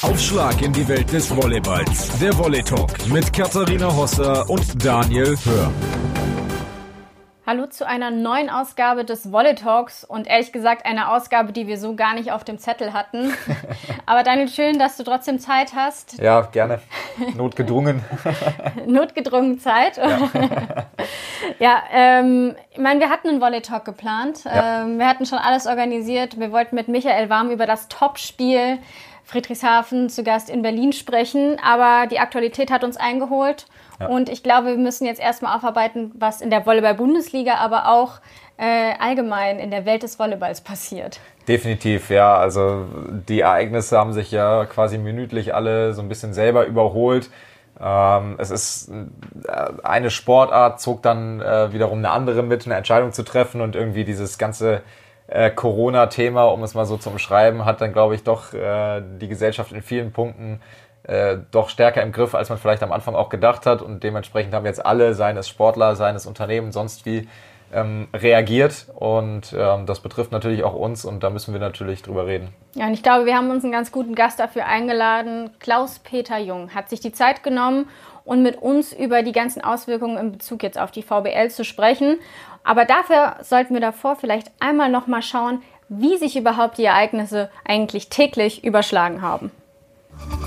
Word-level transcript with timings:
Aufschlag 0.00 0.62
in 0.62 0.72
die 0.72 0.86
Welt 0.86 1.12
des 1.12 1.28
Volleyballs. 1.34 2.20
Der 2.20 2.36
Volley 2.38 2.62
Talk 2.62 3.08
mit 3.08 3.32
Katharina 3.32 3.92
Hosser 3.92 4.48
und 4.48 4.84
Daniel 4.84 5.36
Hör. 5.44 5.72
Hallo 7.44 7.66
zu 7.66 7.84
einer 7.84 8.12
neuen 8.12 8.48
Ausgabe 8.48 9.04
des 9.04 9.32
Volley 9.32 9.56
Talks 9.56 10.04
und 10.04 10.28
ehrlich 10.28 10.52
gesagt 10.52 10.86
eine 10.86 11.10
Ausgabe, 11.10 11.52
die 11.52 11.66
wir 11.66 11.78
so 11.78 11.96
gar 11.96 12.14
nicht 12.14 12.30
auf 12.30 12.44
dem 12.44 12.58
Zettel 12.58 12.92
hatten. 12.92 13.32
Aber 14.06 14.22
Daniel, 14.22 14.48
schön, 14.48 14.78
dass 14.78 14.96
du 14.98 15.02
trotzdem 15.02 15.40
Zeit 15.40 15.72
hast. 15.74 16.20
Ja, 16.20 16.42
gerne. 16.42 16.80
Notgedrungen. 17.34 18.04
Notgedrungen 18.86 19.58
Zeit. 19.58 19.96
Ja, 19.96 20.28
ja 21.58 21.82
ähm, 21.90 22.54
ich 22.70 22.78
meine, 22.78 23.00
wir 23.00 23.10
hatten 23.10 23.30
einen 23.30 23.40
Volley 23.40 23.62
Talk 23.62 23.84
geplant. 23.84 24.44
Ja. 24.44 24.84
Ähm, 24.84 25.00
wir 25.00 25.08
hatten 25.08 25.26
schon 25.26 25.38
alles 25.38 25.66
organisiert. 25.66 26.38
Wir 26.38 26.52
wollten 26.52 26.76
mit 26.76 26.86
Michael 26.86 27.30
Warm 27.30 27.50
über 27.50 27.66
das 27.66 27.88
Topspiel 27.88 28.78
Friedrichshafen 29.28 30.08
zu 30.08 30.24
Gast 30.24 30.48
in 30.48 30.62
Berlin 30.62 30.92
sprechen, 30.94 31.58
aber 31.62 32.06
die 32.06 32.18
Aktualität 32.18 32.70
hat 32.70 32.82
uns 32.82 32.96
eingeholt 32.96 33.66
und 34.08 34.28
ich 34.28 34.42
glaube, 34.42 34.68
wir 34.68 34.76
müssen 34.76 35.06
jetzt 35.06 35.20
erstmal 35.20 35.56
aufarbeiten, 35.56 36.12
was 36.14 36.40
in 36.40 36.50
der 36.50 36.64
Volleyball-Bundesliga, 36.64 37.56
aber 37.56 37.88
auch 37.88 38.20
äh, 38.56 38.92
allgemein 38.98 39.58
in 39.58 39.70
der 39.70 39.84
Welt 39.84 40.02
des 40.02 40.18
Volleyballs 40.18 40.60
passiert. 40.60 41.20
Definitiv, 41.46 42.08
ja. 42.08 42.36
Also 42.36 42.86
die 43.28 43.40
Ereignisse 43.40 43.98
haben 43.98 44.12
sich 44.12 44.30
ja 44.30 44.64
quasi 44.66 44.98
minütlich 44.98 45.54
alle 45.54 45.92
so 45.94 46.02
ein 46.02 46.08
bisschen 46.08 46.32
selber 46.32 46.66
überholt. 46.66 47.28
Ähm, 47.80 48.36
es 48.38 48.50
ist 48.50 48.88
äh, 48.88 49.52
eine 49.82 50.10
Sportart, 50.10 50.80
zog 50.80 51.02
dann 51.02 51.40
äh, 51.40 51.72
wiederum 51.72 51.98
eine 51.98 52.10
andere 52.10 52.42
mit, 52.42 52.66
eine 52.66 52.76
Entscheidung 52.76 53.12
zu 53.12 53.24
treffen 53.24 53.60
und 53.60 53.76
irgendwie 53.76 54.04
dieses 54.04 54.38
ganze 54.38 54.82
äh, 55.28 55.50
Corona-Thema, 55.50 56.44
um 56.44 56.62
es 56.62 56.74
mal 56.74 56.86
so 56.86 56.96
zu 56.96 57.10
umschreiben, 57.10 57.64
hat 57.64 57.80
dann, 57.80 57.92
glaube 57.92 58.14
ich, 58.14 58.24
doch 58.24 58.52
äh, 58.52 59.02
die 59.20 59.28
Gesellschaft 59.28 59.72
in 59.72 59.82
vielen 59.82 60.12
Punkten 60.12 60.60
äh, 61.04 61.38
doch 61.50 61.68
stärker 61.68 62.02
im 62.02 62.12
Griff, 62.12 62.34
als 62.34 62.48
man 62.48 62.58
vielleicht 62.58 62.82
am 62.82 62.92
Anfang 62.92 63.14
auch 63.14 63.28
gedacht 63.28 63.66
hat. 63.66 63.82
Und 63.82 64.02
dementsprechend 64.02 64.54
haben 64.54 64.66
jetzt 64.66 64.84
alle, 64.84 65.14
seien 65.14 65.36
es 65.36 65.48
Sportler, 65.48 65.96
seien 65.96 66.16
es 66.16 66.26
Unternehmen, 66.26 66.72
sonst 66.72 67.06
wie, 67.06 67.28
ähm, 67.72 68.08
reagiert. 68.14 68.86
Und 68.94 69.54
ähm, 69.56 69.86
das 69.86 70.00
betrifft 70.00 70.32
natürlich 70.32 70.64
auch 70.64 70.74
uns 70.74 71.04
und 71.04 71.22
da 71.22 71.30
müssen 71.30 71.52
wir 71.52 71.60
natürlich 71.60 72.02
drüber 72.02 72.26
reden. 72.26 72.48
Ja, 72.74 72.86
und 72.86 72.94
ich 72.94 73.02
glaube, 73.02 73.26
wir 73.26 73.36
haben 73.36 73.50
uns 73.50 73.64
einen 73.64 73.72
ganz 73.72 73.92
guten 73.92 74.14
Gast 74.14 74.40
dafür 74.40 74.66
eingeladen. 74.66 75.50
Klaus-Peter 75.58 76.38
Jung 76.38 76.74
hat 76.74 76.88
sich 76.88 77.00
die 77.00 77.12
Zeit 77.12 77.42
genommen 77.42 77.88
und 78.24 78.42
mit 78.42 78.60
uns 78.60 78.92
über 78.92 79.22
die 79.22 79.32
ganzen 79.32 79.62
Auswirkungen 79.62 80.18
in 80.18 80.32
Bezug 80.32 80.62
jetzt 80.62 80.78
auf 80.78 80.90
die 80.90 81.02
VBL 81.02 81.50
zu 81.50 81.64
sprechen. 81.64 82.18
Aber 82.64 82.84
dafür 82.84 83.36
sollten 83.42 83.74
wir 83.74 83.80
davor 83.80 84.16
vielleicht 84.16 84.50
einmal 84.60 84.90
nochmal 84.90 85.22
schauen, 85.22 85.62
wie 85.88 86.18
sich 86.18 86.36
überhaupt 86.36 86.78
die 86.78 86.84
Ereignisse 86.84 87.50
eigentlich 87.64 88.08
täglich 88.08 88.64
überschlagen 88.64 89.22
haben. 89.22 89.50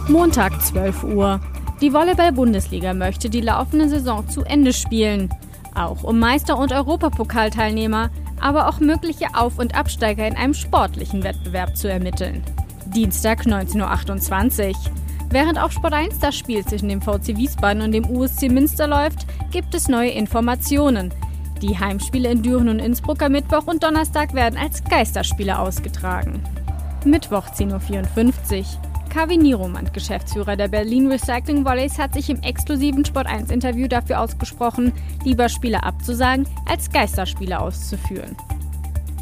Montag 0.08 0.62
12 0.62 1.04
Uhr. 1.04 1.39
Die 1.82 1.94
Volleyball-Bundesliga 1.94 2.94
möchte 2.94 3.30
die 3.30 3.42
laufende 3.42 3.89
Saison 3.89 4.28
zu 4.30 4.44
Ende 4.44 4.73
spielen. 4.73 5.34
Auch 5.73 6.04
um 6.04 6.20
Meister- 6.20 6.58
und 6.58 6.72
Europapokalteilnehmer, 6.72 8.12
aber 8.39 8.67
auch 8.67 8.80
mögliche 8.80 9.28
Auf- 9.34 9.58
und 9.58 9.76
Absteiger 9.76 10.28
in 10.28 10.36
einem 10.36 10.54
sportlichen 10.54 11.23
Wettbewerb 11.23 11.76
zu 11.76 11.89
ermitteln. 11.89 12.44
Dienstag 12.88 13.45
19.28 13.45 14.70
Uhr. 14.70 14.76
Während 15.30 15.58
auf 15.58 15.72
Sport 15.72 15.94
1 15.94 16.20
das 16.20 16.36
Spiel 16.36 16.66
zwischen 16.66 16.89
dem 16.89 17.02
VC 17.02 17.38
Wiesbaden 17.38 17.82
und 17.82 17.94
dem 17.94 18.09
USC 18.09 18.50
Münster 18.50 18.86
läuft, 18.86 19.26
gibt 19.50 19.73
es 19.73 19.88
neue 19.88 20.12
Informationen. 20.12 21.14
Die 21.62 21.78
Heimspiele 21.78 22.31
in 22.31 22.42
Düren 22.42 22.70
und 22.70 22.80
Innsbruck 22.80 23.22
am 23.22 23.34
Mittwoch 23.34 23.67
und 23.67 23.84
Donnerstag 23.84 24.34
werden 24.34 24.58
als 24.58 24.84
Geisterspiele 24.84 25.59
ausgetragen. 25.59 26.42
Mittwoch 27.06 27.48
10.54 27.48 28.59
Uhr. 28.59 28.66
Kavi 29.09 29.38
Nieromand, 29.38 29.94
Geschäftsführer 29.94 30.56
der 30.56 30.70
Berlin 30.70 31.08
Recycling 31.08 31.64
Volleys, 31.64 32.00
hat 32.00 32.14
sich 32.14 32.30
im 32.30 32.42
exklusiven 32.42 33.06
Sport 33.06 33.28
1 33.28 33.52
Interview 33.52 33.88
dafür 33.88 34.22
ausgesprochen, 34.22 34.92
lieber 35.23 35.50
Spiele 35.50 35.84
abzusagen, 35.84 36.48
als 36.67 36.89
Geisterspiele 36.89 37.60
auszuführen. 37.60 38.36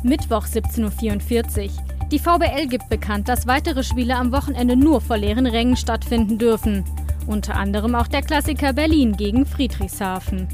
Mittwoch 0.03 0.45
17.44 0.45 1.65
Uhr. 1.65 1.69
Die 2.11 2.19
VBL 2.19 2.67
gibt 2.67 2.87
bekannt, 2.87 3.27
dass 3.27 3.47
weitere 3.47 3.83
Spiele 3.83 4.15
am 4.15 4.31
Wochenende 4.31 4.77
nur 4.77 5.01
vor 5.01 5.17
leeren 5.17 5.45
Rängen 5.45 5.75
stattfinden 5.75 6.37
dürfen. 6.37 6.85
Unter 7.27 7.55
anderem 7.55 7.95
auch 7.95 8.07
der 8.07 8.21
Klassiker 8.21 8.71
Berlin 8.71 9.17
gegen 9.17 9.45
Friedrichshafen. 9.45 10.47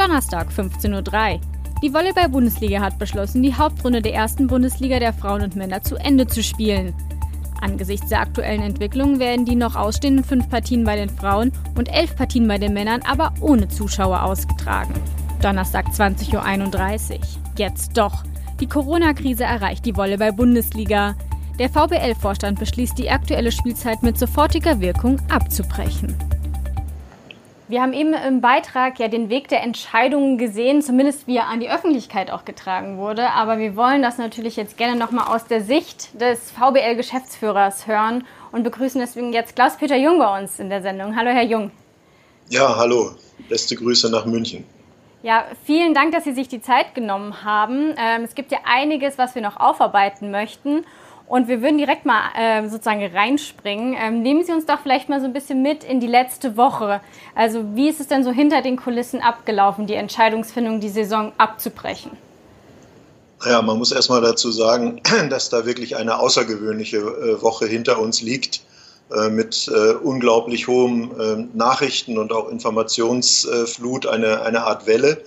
Donnerstag 0.00 0.48
15.03 0.48 1.34
Uhr. 1.34 1.40
Die 1.82 1.92
Volleyball-Bundesliga 1.92 2.80
hat 2.80 2.98
beschlossen, 2.98 3.42
die 3.42 3.54
Hauptrunde 3.54 4.00
der 4.00 4.14
ersten 4.14 4.46
Bundesliga 4.46 4.98
der 4.98 5.12
Frauen 5.12 5.42
und 5.42 5.56
Männer 5.56 5.82
zu 5.82 5.96
Ende 5.96 6.26
zu 6.26 6.42
spielen. 6.42 6.94
Angesichts 7.60 8.08
der 8.08 8.22
aktuellen 8.22 8.62
Entwicklung 8.62 9.18
werden 9.18 9.44
die 9.44 9.56
noch 9.56 9.76
ausstehenden 9.76 10.24
fünf 10.24 10.48
Partien 10.48 10.84
bei 10.84 10.96
den 10.96 11.10
Frauen 11.10 11.52
und 11.76 11.92
elf 11.94 12.16
Partien 12.16 12.48
bei 12.48 12.56
den 12.56 12.72
Männern 12.72 13.02
aber 13.06 13.34
ohne 13.42 13.68
Zuschauer 13.68 14.22
ausgetragen. 14.22 14.94
Donnerstag 15.42 15.88
20.31 15.88 17.12
Uhr. 17.12 17.20
Jetzt 17.58 17.98
doch. 17.98 18.24
Die 18.58 18.68
Corona-Krise 18.68 19.44
erreicht 19.44 19.84
die 19.84 19.94
Volleyball-Bundesliga. 19.94 21.14
Der 21.58 21.68
VBL-Vorstand 21.68 22.58
beschließt, 22.58 22.96
die 22.96 23.10
aktuelle 23.10 23.52
Spielzeit 23.52 24.02
mit 24.02 24.18
sofortiger 24.18 24.80
Wirkung 24.80 25.20
abzubrechen. 25.28 26.16
Wir 27.70 27.82
haben 27.82 27.92
eben 27.92 28.14
im 28.14 28.40
Beitrag 28.40 28.98
ja 28.98 29.06
den 29.06 29.28
Weg 29.28 29.46
der 29.46 29.62
Entscheidungen 29.62 30.38
gesehen, 30.38 30.82
zumindest 30.82 31.28
wie 31.28 31.36
er 31.36 31.46
an 31.46 31.60
die 31.60 31.70
Öffentlichkeit 31.70 32.32
auch 32.32 32.44
getragen 32.44 32.98
wurde. 32.98 33.30
Aber 33.30 33.58
wir 33.58 33.76
wollen 33.76 34.02
das 34.02 34.18
natürlich 34.18 34.56
jetzt 34.56 34.76
gerne 34.76 34.98
nochmal 34.98 35.32
aus 35.32 35.44
der 35.44 35.62
Sicht 35.62 36.20
des 36.20 36.50
VBL-Geschäftsführers 36.50 37.86
hören 37.86 38.24
und 38.50 38.64
begrüßen 38.64 39.00
deswegen 39.00 39.32
jetzt 39.32 39.54
Klaus-Peter 39.54 39.96
Jung 39.96 40.18
bei 40.18 40.40
uns 40.40 40.58
in 40.58 40.68
der 40.68 40.82
Sendung. 40.82 41.14
Hallo, 41.14 41.30
Herr 41.30 41.44
Jung. 41.44 41.70
Ja, 42.48 42.74
hallo. 42.74 43.12
Beste 43.48 43.76
Grüße 43.76 44.10
nach 44.10 44.26
München. 44.26 44.64
Ja, 45.22 45.44
vielen 45.64 45.94
Dank, 45.94 46.10
dass 46.10 46.24
Sie 46.24 46.32
sich 46.32 46.48
die 46.48 46.60
Zeit 46.60 46.96
genommen 46.96 47.44
haben. 47.44 47.94
Ähm, 47.96 48.24
es 48.24 48.34
gibt 48.34 48.50
ja 48.50 48.58
einiges, 48.64 49.16
was 49.16 49.36
wir 49.36 49.42
noch 49.42 49.60
aufarbeiten 49.60 50.32
möchten. 50.32 50.84
Und 51.30 51.46
wir 51.46 51.62
würden 51.62 51.78
direkt 51.78 52.06
mal 52.06 52.22
äh, 52.36 52.68
sozusagen 52.68 53.06
reinspringen. 53.06 53.96
Ähm, 53.96 54.20
nehmen 54.20 54.42
Sie 54.42 54.50
uns 54.50 54.66
doch 54.66 54.80
vielleicht 54.82 55.08
mal 55.08 55.20
so 55.20 55.26
ein 55.26 55.32
bisschen 55.32 55.62
mit 55.62 55.84
in 55.84 56.00
die 56.00 56.08
letzte 56.08 56.56
Woche. 56.56 57.00
Also 57.36 57.76
wie 57.76 57.88
ist 57.88 58.00
es 58.00 58.08
denn 58.08 58.24
so 58.24 58.32
hinter 58.32 58.62
den 58.62 58.76
Kulissen 58.76 59.20
abgelaufen, 59.22 59.86
die 59.86 59.94
Entscheidungsfindung, 59.94 60.80
die 60.80 60.88
Saison 60.88 61.30
abzubrechen? 61.38 62.10
Ja, 63.46 63.62
man 63.62 63.78
muss 63.78 63.92
erstmal 63.92 64.20
dazu 64.20 64.50
sagen, 64.50 65.00
dass 65.30 65.50
da 65.50 65.64
wirklich 65.66 65.96
eine 65.96 66.18
außergewöhnliche 66.18 66.96
äh, 66.96 67.40
Woche 67.40 67.66
hinter 67.66 68.00
uns 68.00 68.22
liegt 68.22 68.62
äh, 69.14 69.28
mit 69.28 69.70
äh, 69.72 69.92
unglaublich 69.92 70.66
hohem 70.66 71.12
äh, 71.16 71.56
Nachrichten 71.56 72.18
und 72.18 72.32
auch 72.32 72.48
Informationsflut, 72.48 74.08
eine, 74.08 74.42
eine 74.42 74.64
Art 74.64 74.88
Welle 74.88 75.22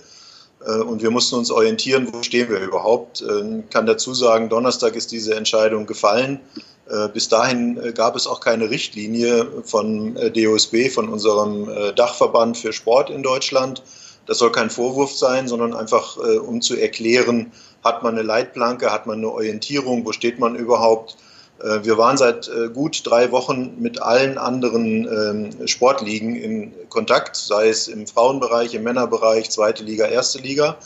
und 0.70 1.02
wir 1.02 1.10
mussten 1.10 1.36
uns 1.36 1.50
orientieren, 1.50 2.08
wo 2.12 2.22
stehen 2.22 2.48
wir 2.48 2.60
überhaupt. 2.60 3.20
Ich 3.20 3.28
äh, 3.28 3.62
kann 3.70 3.86
dazu 3.86 4.14
sagen, 4.14 4.48
Donnerstag 4.48 4.96
ist 4.96 5.12
diese 5.12 5.34
Entscheidung 5.34 5.86
gefallen. 5.86 6.40
Äh, 6.88 7.08
bis 7.08 7.28
dahin 7.28 7.92
gab 7.94 8.16
es 8.16 8.26
auch 8.26 8.40
keine 8.40 8.70
Richtlinie 8.70 9.46
von 9.64 10.14
DOSB, 10.14 10.90
von 10.90 11.08
unserem 11.08 11.68
Dachverband 11.96 12.56
für 12.56 12.72
Sport 12.72 13.10
in 13.10 13.22
Deutschland. 13.22 13.82
Das 14.26 14.38
soll 14.38 14.52
kein 14.52 14.70
Vorwurf 14.70 15.12
sein, 15.12 15.48
sondern 15.48 15.74
einfach, 15.74 16.16
um 16.16 16.62
zu 16.62 16.76
erklären, 16.76 17.52
hat 17.82 18.02
man 18.02 18.14
eine 18.14 18.22
Leitplanke, 18.22 18.90
hat 18.90 19.06
man 19.06 19.18
eine 19.18 19.28
Orientierung, 19.28 20.06
wo 20.06 20.12
steht 20.12 20.38
man 20.38 20.56
überhaupt 20.56 21.12
äh, 21.12 21.33
wir 21.82 21.96
waren 21.96 22.18
seit 22.18 22.48
äh, 22.48 22.68
gut 22.68 23.06
drei 23.06 23.32
Wochen 23.32 23.76
mit 23.78 24.02
allen 24.02 24.36
anderen 24.36 25.08
ähm, 25.08 25.66
Sportligen 25.66 26.36
in 26.36 26.74
Kontakt, 26.90 27.36
sei 27.36 27.68
es 27.68 27.88
im 27.88 28.06
Frauenbereich, 28.06 28.74
im 28.74 28.82
Männerbereich, 28.82 29.48
zweite 29.48 29.82
Liga, 29.82 30.06
erste 30.06 30.38
Liga, 30.40 30.76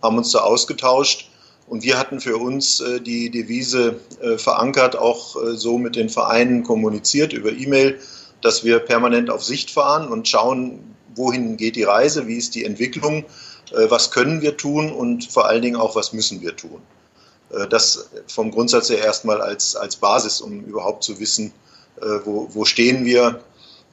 haben 0.00 0.16
uns 0.16 0.30
da 0.30 0.40
ausgetauscht. 0.40 1.28
Und 1.66 1.82
wir 1.82 1.98
hatten 1.98 2.20
für 2.20 2.36
uns 2.36 2.80
äh, 2.80 3.00
die 3.00 3.30
Devise 3.30 3.96
verankert, 4.36 4.96
auch 4.96 5.36
so 5.54 5.76
mit 5.76 5.96
den 5.96 6.08
Vereinen 6.08 6.62
kommuniziert 6.62 7.32
über 7.32 7.50
E-Mail, 7.50 7.98
dass 8.40 8.64
wir 8.64 8.78
permanent 8.78 9.30
auf 9.30 9.42
Sicht 9.42 9.70
fahren 9.70 10.08
und 10.08 10.28
schauen, 10.28 10.94
wohin 11.14 11.56
geht 11.56 11.76
die 11.76 11.82
Reise, 11.82 12.26
wie 12.28 12.36
ist 12.36 12.54
die 12.54 12.64
Entwicklung, 12.64 13.24
was 13.72 14.10
können 14.10 14.40
wir 14.40 14.56
tun 14.56 14.92
und 14.92 15.30
vor 15.30 15.46
allen 15.46 15.62
Dingen 15.62 15.76
auch, 15.76 15.94
was 15.94 16.12
müssen 16.12 16.40
wir 16.40 16.56
tun. 16.56 16.80
Äh, 17.50 17.68
das 17.68 18.08
vom 18.26 18.50
Grundsatz 18.50 18.90
her 18.90 18.98
erstmal 18.98 19.40
als, 19.40 19.76
als 19.76 19.96
Basis, 19.96 20.40
um 20.40 20.64
überhaupt 20.64 21.04
zu 21.04 21.18
wissen, 21.20 21.52
äh, 22.00 22.06
wo, 22.24 22.48
wo 22.52 22.64
stehen 22.64 23.04
wir. 23.04 23.40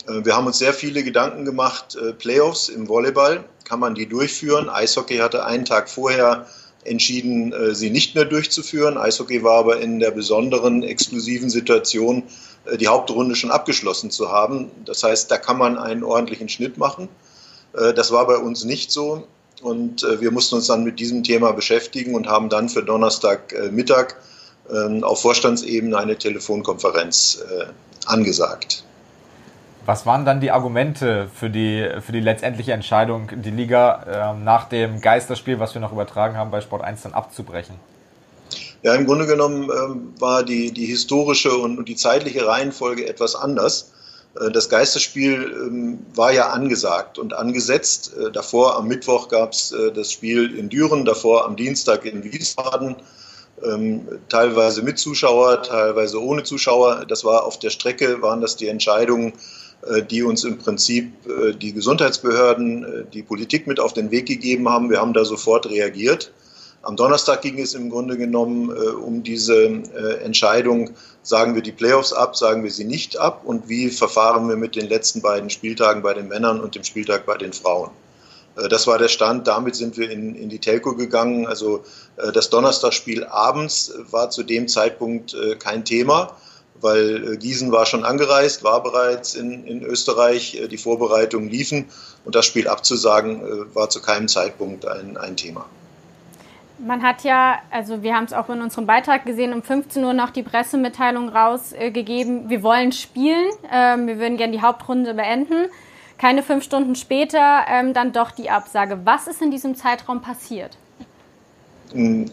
Äh, 0.07 0.25
wir 0.25 0.35
haben 0.35 0.47
uns 0.47 0.59
sehr 0.59 0.73
viele 0.73 1.03
Gedanken 1.03 1.45
gemacht. 1.45 1.97
Playoffs 2.19 2.69
im 2.69 2.87
Volleyball, 2.87 3.43
kann 3.63 3.79
man 3.79 3.95
die 3.95 4.07
durchführen? 4.07 4.69
Eishockey 4.69 5.17
hatte 5.17 5.45
einen 5.45 5.65
Tag 5.65 5.89
vorher 5.89 6.47
entschieden, 6.83 7.51
sie 7.73 7.89
nicht 7.89 8.13
mehr 8.13 8.25
durchzuführen. 8.25 8.95
Eishockey 8.95 9.41
war 9.41 9.57
aber 9.57 9.79
in 9.79 9.99
der 9.99 10.11
besonderen, 10.11 10.83
exklusiven 10.83 11.49
Situation, 11.49 12.21
die 12.79 12.87
Hauptrunde 12.87 13.35
schon 13.35 13.49
abgeschlossen 13.49 14.11
zu 14.11 14.31
haben. 14.31 14.69
Das 14.85 15.01
heißt, 15.01 15.31
da 15.31 15.39
kann 15.39 15.57
man 15.57 15.79
einen 15.79 16.03
ordentlichen 16.03 16.47
Schnitt 16.47 16.77
machen. 16.77 17.09
Das 17.73 18.11
war 18.11 18.27
bei 18.27 18.37
uns 18.37 18.65
nicht 18.65 18.91
so. 18.91 19.27
Und 19.61 20.03
äh, 20.03 20.21
wir 20.21 20.31
mussten 20.31 20.55
uns 20.55 20.67
dann 20.67 20.83
mit 20.83 20.99
diesem 20.99 21.23
Thema 21.23 21.51
beschäftigen 21.51 22.15
und 22.15 22.27
haben 22.27 22.49
dann 22.49 22.69
für 22.69 22.83
Donnerstag 22.83 23.53
äh, 23.53 23.69
Mittag 23.71 24.17
äh, 24.69 25.01
auf 25.01 25.21
Vorstandsebene 25.21 25.97
eine 25.97 26.17
Telefonkonferenz 26.17 27.43
äh, 27.49 27.65
angesagt. 28.05 28.83
Was 29.85 30.05
waren 30.07 30.25
dann 30.25 30.41
die 30.41 30.49
Argumente 30.49 31.29
für 31.33 31.49
die, 31.49 31.87
für 32.01 32.11
die 32.11 32.19
letztendliche 32.19 32.73
Entscheidung, 32.73 33.29
die 33.35 33.51
Liga 33.51 34.33
äh, 34.33 34.43
nach 34.43 34.67
dem 34.67 34.99
Geisterspiel, 34.99 35.59
was 35.59 35.75
wir 35.75 35.81
noch 35.81 35.91
übertragen 35.91 36.37
haben, 36.37 36.49
bei 36.49 36.61
Sport 36.61 36.83
1 36.83 37.03
dann 37.03 37.13
abzubrechen? 37.13 37.75
Ja, 38.81 38.95
im 38.95 39.05
Grunde 39.05 39.27
genommen 39.27 39.63
ähm, 39.69 40.13
war 40.19 40.43
die, 40.43 40.71
die 40.71 40.85
historische 40.85 41.55
und, 41.55 41.77
und, 41.77 41.87
die 41.87 41.95
zeitliche 41.95 42.45
Reihenfolge 42.47 43.07
etwas 43.07 43.35
anders. 43.35 43.91
Äh, 44.39 44.51
das 44.51 44.69
Geisterspiel 44.69 45.67
ähm, 45.67 45.99
war 46.13 46.31
ja 46.33 46.49
angesagt 46.49 47.17
und 47.17 47.33
angesetzt. 47.33 48.13
Äh, 48.17 48.31
davor 48.31 48.77
am 48.77 48.87
Mittwoch 48.87 49.27
gab 49.29 49.53
es 49.53 49.71
äh, 49.71 49.91
das 49.91 50.11
Spiel 50.11 50.57
in 50.57 50.69
Düren, 50.69 51.05
davor 51.05 51.45
am 51.45 51.55
Dienstag 51.55 52.05
in 52.05 52.23
Wiesbaden. 52.23 52.95
Ähm, 53.63 54.07
teilweise 54.27 54.81
mit 54.81 54.99
Zuschauer, 54.99 55.63
teilweise 55.63 56.21
ohne 56.21 56.43
Zuschauer. 56.43 57.05
Das 57.07 57.23
war 57.23 57.45
auf 57.45 57.57
der 57.57 57.69
Strecke, 57.69 58.21
waren 58.21 58.41
das 58.41 58.57
die 58.57 58.67
Entscheidungen, 58.67 59.33
die 60.09 60.23
uns 60.23 60.43
im 60.43 60.57
Prinzip 60.57 61.13
die 61.59 61.71
Gesundheitsbehörden, 61.71 63.07
die 63.13 63.21
Politik 63.21 63.67
mit 63.67 63.79
auf 63.79 63.93
den 63.93 64.09
Weg 64.09 64.25
gegeben 64.25 64.67
haben. 64.67 64.89
Wir 64.89 64.99
haben 64.99 65.13
da 65.13 65.23
sofort 65.23 65.69
reagiert. 65.69 66.31
Am 66.85 66.95
Donnerstag 66.95 67.41
ging 67.41 67.59
es 67.59 67.73
im 67.73 67.89
Grunde 67.89 68.17
genommen 68.17 68.69
um 68.69 69.23
diese 69.23 69.81
Entscheidung, 70.23 70.91
sagen 71.23 71.55
wir 71.55 71.63
die 71.63 71.71
Playoffs 71.71 72.13
ab, 72.13 72.37
sagen 72.37 72.63
wir 72.63 72.71
sie 72.71 72.85
nicht 72.85 73.17
ab 73.17 73.41
und 73.43 73.67
wie 73.67 73.89
verfahren 73.89 74.47
wir 74.47 74.55
mit 74.55 74.75
den 74.75 74.87
letzten 74.87 75.21
beiden 75.21 75.49
Spieltagen 75.49 76.03
bei 76.03 76.13
den 76.13 76.27
Männern 76.27 76.61
und 76.61 76.75
dem 76.75 76.83
Spieltag 76.83 77.25
bei 77.25 77.37
den 77.37 77.53
Frauen. 77.53 77.89
Das 78.69 78.85
war 78.85 78.99
der 78.99 79.07
Stand. 79.07 79.47
Damit 79.47 79.75
sind 79.75 79.97
wir 79.97 80.11
in, 80.11 80.35
in 80.35 80.49
die 80.49 80.59
Telco 80.59 80.95
gegangen. 80.95 81.47
Also 81.47 81.83
das 82.33 82.51
Donnerstagspiel 82.51 83.25
abends 83.25 83.91
war 84.11 84.29
zu 84.29 84.43
dem 84.43 84.67
Zeitpunkt 84.67 85.35
kein 85.59 85.85
Thema 85.85 86.37
weil 86.81 87.33
äh, 87.33 87.37
Gießen 87.37 87.71
war 87.71 87.85
schon 87.85 88.03
angereist, 88.03 88.63
war 88.63 88.83
bereits 88.83 89.35
in, 89.35 89.65
in 89.65 89.83
Österreich, 89.83 90.55
äh, 90.55 90.67
die 90.67 90.77
Vorbereitungen 90.77 91.49
liefen 91.49 91.85
und 92.25 92.35
das 92.35 92.45
Spiel 92.45 92.67
abzusagen 92.67 93.41
äh, 93.41 93.75
war 93.75 93.89
zu 93.89 94.01
keinem 94.01 94.27
Zeitpunkt 94.27 94.85
ein, 94.85 95.17
ein 95.17 95.37
Thema. 95.37 95.65
Man 96.77 97.01
hat 97.03 97.23
ja, 97.23 97.59
also 97.71 98.03
wir 98.03 98.15
haben 98.15 98.25
es 98.25 98.33
auch 98.33 98.49
in 98.49 98.61
unserem 98.61 98.85
Beitrag 98.85 99.25
gesehen, 99.25 99.53
um 99.53 99.63
15 99.63 100.03
Uhr 100.03 100.13
noch 100.13 100.29
die 100.29 100.43
Pressemitteilung 100.43 101.29
rausgegeben, 101.29 102.49
wir 102.49 102.63
wollen 102.63 102.91
spielen, 102.91 103.49
ähm, 103.71 104.07
wir 104.07 104.19
würden 104.19 104.37
gerne 104.37 104.51
die 104.51 104.61
Hauptrunde 104.61 105.13
beenden. 105.13 105.67
Keine 106.17 106.43
fünf 106.43 106.63
Stunden 106.63 106.95
später 106.95 107.65
ähm, 107.69 107.93
dann 107.93 108.11
doch 108.11 108.31
die 108.31 108.49
Absage. 108.49 108.99
Was 109.03 109.27
ist 109.27 109.41
in 109.41 109.51
diesem 109.51 109.75
Zeitraum 109.75 110.21
passiert? 110.21 110.77
Äh, 111.93 112.25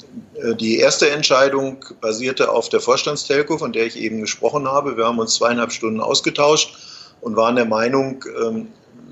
die 0.56 0.79
erste 0.79 1.11
Entscheidung 1.11 1.85
basierte 2.00 2.50
auf 2.50 2.69
der 2.69 2.81
Vorstandstelco, 2.81 3.59
von 3.59 3.73
der 3.73 3.87
ich 3.87 3.97
eben 3.97 4.21
gesprochen 4.21 4.67
habe. 4.67 4.97
Wir 4.97 5.06
haben 5.06 5.19
uns 5.19 5.35
zweieinhalb 5.35 5.73
Stunden 5.73 6.00
ausgetauscht 6.00 6.77
und 7.21 7.37
waren 7.37 7.56
der 7.56 7.67
Meinung, 7.67 8.25
ähm, 8.44 8.69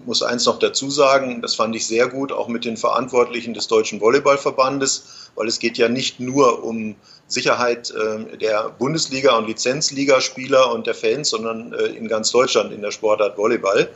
muss 0.07 0.23
eins 0.23 0.47
noch 0.47 0.59
dazu 0.59 0.91
sagen, 0.91 1.43
das 1.43 1.55
fand 1.55 1.77
ich 1.77 1.87
sehr 1.87 2.09
gut, 2.09 2.33
auch 2.33 2.49
mit 2.49 2.65
den 2.65 2.77
Verantwortlichen 2.77 3.55
des 3.55 3.69
Deutschen 3.69 4.01
Volleyballverbandes, 4.01 5.20
weil 5.35 5.49
es 5.49 5.59
geht 5.59 5.79
ja 5.79 5.89
nicht 5.89 6.21
nur 6.21 6.65
um 6.65 6.97
Sicherheit 7.29 7.93
ähm, 7.97 8.39
der 8.39 8.71
Bundesliga- 8.79 9.37
und 9.37 9.47
Lizenzligaspieler 9.47 10.73
und 10.73 10.87
der 10.87 10.95
Fans, 10.95 11.31
sondern 11.31 11.73
äh, 11.73 11.87
in 11.87 12.09
ganz 12.09 12.31
Deutschland 12.33 12.73
in 12.73 12.83
der 12.83 12.91
Sportart 12.91 13.39
Volleyball. 13.39 13.89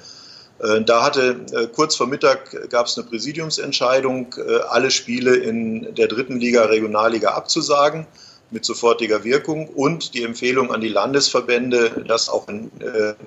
Äh, 0.61 0.83
da 0.83 1.03
hatte 1.03 1.41
äh, 1.53 1.67
kurz 1.67 1.97
vor 1.97 2.07
Mittag 2.07 2.71
gab 2.71 2.87
es 2.87 2.97
eine 2.97 3.07
Präsidiumsentscheidung, 3.07 4.35
äh, 4.39 4.59
alle 4.69 4.91
Spiele 4.91 5.37
in 5.37 5.95
der 5.95 6.07
dritten 6.07 6.39
Liga, 6.39 6.65
Regionalliga 6.65 7.31
abzusagen 7.31 8.07
mit 8.51 8.65
sofortiger 8.65 9.25
Wirkung 9.25 9.69
und 9.69 10.15
die 10.15 10.23
Empfehlung 10.23 10.73
an 10.73 10.81
die 10.81 10.89
Landesverbände, 10.89 12.05
das 12.07 12.29
auch 12.29 12.47
in, 12.47 12.71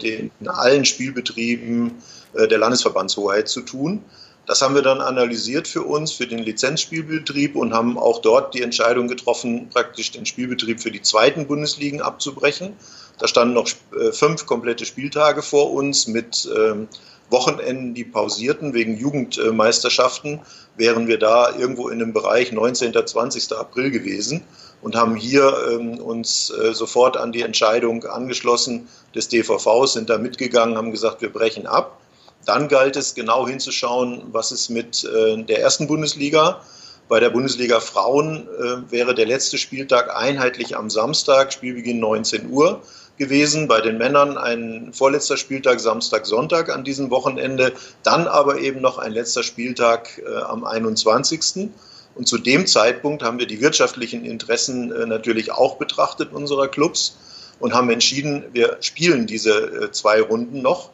in 0.02 0.32
allen 0.48 0.86
Spielbetrieben 0.86 1.96
der 2.34 2.58
Landesverbandshoheit 2.58 3.50
zu 3.50 3.62
tun. 3.62 4.06
Das 4.48 4.62
haben 4.62 4.76
wir 4.76 4.82
dann 4.82 5.02
analysiert 5.02 5.68
für 5.68 5.84
uns, 5.84 6.14
für 6.14 6.26
den 6.26 6.40
Lizenzspielbetrieb 6.40 7.58
und 7.58 7.74
haben 7.74 7.98
auch 7.98 8.22
dort 8.22 8.54
die 8.54 8.62
Entscheidung 8.62 9.10
getroffen, 9.10 9.70
praktisch 9.70 10.12
den 10.12 10.26
Spielbetrieb 10.26 10.82
für 10.82 10.90
die 10.90 11.02
zweiten 11.02 11.48
Bundesligen 11.48 12.02
abzubrechen. 12.02 12.74
Da 13.20 13.28
standen 13.28 13.56
noch 13.56 13.68
fünf 14.14 14.46
komplette 14.46 14.86
Spieltage 14.86 15.42
vor 15.42 15.74
uns 15.74 16.08
mit 16.08 16.50
ähm, 16.56 16.88
Wochenenden, 17.30 17.94
die 17.94 18.06
pausierten 18.06 18.74
wegen 18.74 18.98
Jugendmeisterschaften, 18.98 20.40
wären 20.78 21.08
wir 21.08 21.20
da 21.20 21.54
irgendwo 21.56 21.90
in 21.90 22.00
dem 22.00 22.14
Bereich 22.14 22.52
19. 22.52 22.94
20. 23.06 23.52
April 23.54 23.92
gewesen 23.92 24.44
und 24.82 24.96
haben 24.96 25.16
hier 25.16 25.54
ähm, 25.72 26.00
uns 26.00 26.52
äh, 26.52 26.74
sofort 26.74 27.18
an 27.18 27.32
die 27.32 27.42
Entscheidung 27.42 28.06
angeschlossen 28.06 28.88
des 29.14 29.28
DVVs, 29.28 29.94
sind 29.94 30.10
da 30.10 30.18
mitgegangen, 30.18 30.78
haben 30.78 30.92
gesagt, 30.92 31.22
wir 31.22 31.34
brechen 31.34 31.68
ab. 31.68 32.00
Dann 32.48 32.70
galt 32.70 32.96
es 32.96 33.14
genau 33.14 33.46
hinzuschauen, 33.46 34.24
was 34.32 34.54
ist 34.54 34.70
mit 34.70 35.04
äh, 35.04 35.44
der 35.44 35.60
ersten 35.60 35.86
Bundesliga. 35.86 36.62
Bei 37.10 37.20
der 37.20 37.30
Bundesliga 37.30 37.82
Frauen 37.82 38.48
äh, 38.48 38.90
wäre 38.90 39.14
der 39.14 39.26
letzte 39.26 39.58
Spieltag 39.58 40.16
einheitlich 40.16 40.78
am 40.78 40.90
Samstag, 40.90 41.52
Spielbeginn 41.52 42.00
19 42.00 42.50
Uhr 42.50 42.82
gewesen. 43.18 43.68
Bei 43.68 43.82
den 43.82 43.98
Männern 43.98 44.38
ein 44.38 44.94
vorletzter 44.94 45.36
Spieltag 45.36 45.82
Samstag, 45.82 46.26
Sonntag 46.26 46.74
an 46.74 46.86
diesem 46.86 47.10
Wochenende. 47.10 47.74
Dann 48.04 48.28
aber 48.28 48.60
eben 48.60 48.80
noch 48.80 48.98
ein 48.98 49.12
letzter 49.12 49.44
Spieltag 49.44 50.22
äh, 50.26 50.42
am 50.44 50.64
21. 50.64 51.70
Und 52.16 52.30
zu 52.30 52.38
dem 52.38 52.66
Zeitpunkt 52.66 53.24
haben 53.24 53.40
wir 53.40 53.48
die 53.48 53.60
wirtschaftlichen 53.60 54.24
Interessen 54.24 54.94
äh, 54.94 55.06
natürlich 55.06 55.52
auch 55.52 55.76
betrachtet 55.76 56.32
unserer 56.32 56.70
Clubs 56.70 57.18
und 57.60 57.74
haben 57.74 57.90
entschieden, 57.90 58.46
wir 58.54 58.78
spielen 58.80 59.28
diese 59.28 59.52
äh, 59.52 59.92
zwei 59.92 60.22
Runden 60.22 60.62
noch, 60.62 60.92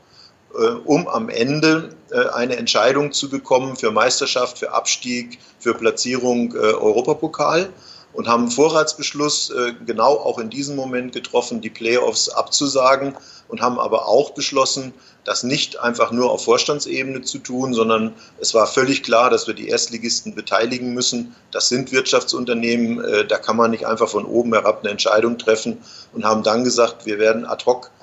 um 0.85 1.07
am 1.07 1.29
Ende 1.29 1.89
äh, 2.13 2.29
eine 2.29 2.57
Entscheidung 2.57 3.11
zu 3.11 3.29
bekommen 3.29 3.75
für 3.75 3.91
Meisterschaft, 3.91 4.59
für 4.59 4.71
Abstieg, 4.71 5.39
für 5.59 5.73
Platzierung 5.73 6.53
äh, 6.53 6.57
Europapokal 6.57 7.69
und 8.13 8.27
haben 8.27 8.51
Vorratsbeschluss 8.51 9.49
äh, 9.49 9.73
genau 9.85 10.17
auch 10.17 10.37
in 10.37 10.51
diesem 10.51 10.75
Moment 10.75 11.13
getroffen, 11.13 11.61
die 11.61 11.71
Playoffs 11.71 12.29
abzusagen 12.29 13.15
und 13.47 13.61
haben 13.61 13.79
aber 13.79 14.07
auch 14.07 14.31
beschlossen, 14.31 14.93
das 15.23 15.41
nicht 15.41 15.79
einfach 15.79 16.11
nur 16.11 16.29
auf 16.29 16.43
Vorstandsebene 16.43 17.23
zu 17.23 17.39
tun, 17.39 17.73
sondern 17.73 18.13
es 18.39 18.53
war 18.53 18.67
völlig 18.67 19.01
klar, 19.01 19.31
dass 19.31 19.47
wir 19.47 19.55
die 19.55 19.69
Erstligisten 19.69 20.35
beteiligen 20.35 20.93
müssen. 20.93 21.35
Das 21.51 21.69
sind 21.69 21.91
Wirtschaftsunternehmen, 21.91 23.03
äh, 23.03 23.25
da 23.25 23.39
kann 23.39 23.57
man 23.57 23.71
nicht 23.71 23.87
einfach 23.87 24.09
von 24.09 24.25
oben 24.25 24.53
herab 24.53 24.81
eine 24.81 24.91
Entscheidung 24.91 25.39
treffen 25.39 25.79
und 26.13 26.25
haben 26.25 26.43
dann 26.43 26.63
gesagt, 26.63 27.07
wir 27.07 27.17
werden 27.17 27.45
ad 27.45 27.65
hoc 27.65 27.89
äh, 27.99 28.02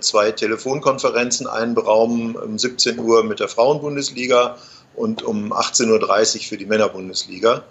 zwei 0.00 0.32
Telefonkonferenzen 0.32 1.46
einberaumen, 1.46 2.36
um 2.36 2.58
17 2.58 2.98
Uhr 2.98 3.22
mit 3.22 3.40
der 3.40 3.48
Frauenbundesliga 3.48 4.56
und 4.96 5.22
um 5.22 5.52
18.30 5.52 6.36
Uhr 6.36 6.42
für 6.42 6.56
die 6.56 6.66
Männerbundesliga. 6.66 7.62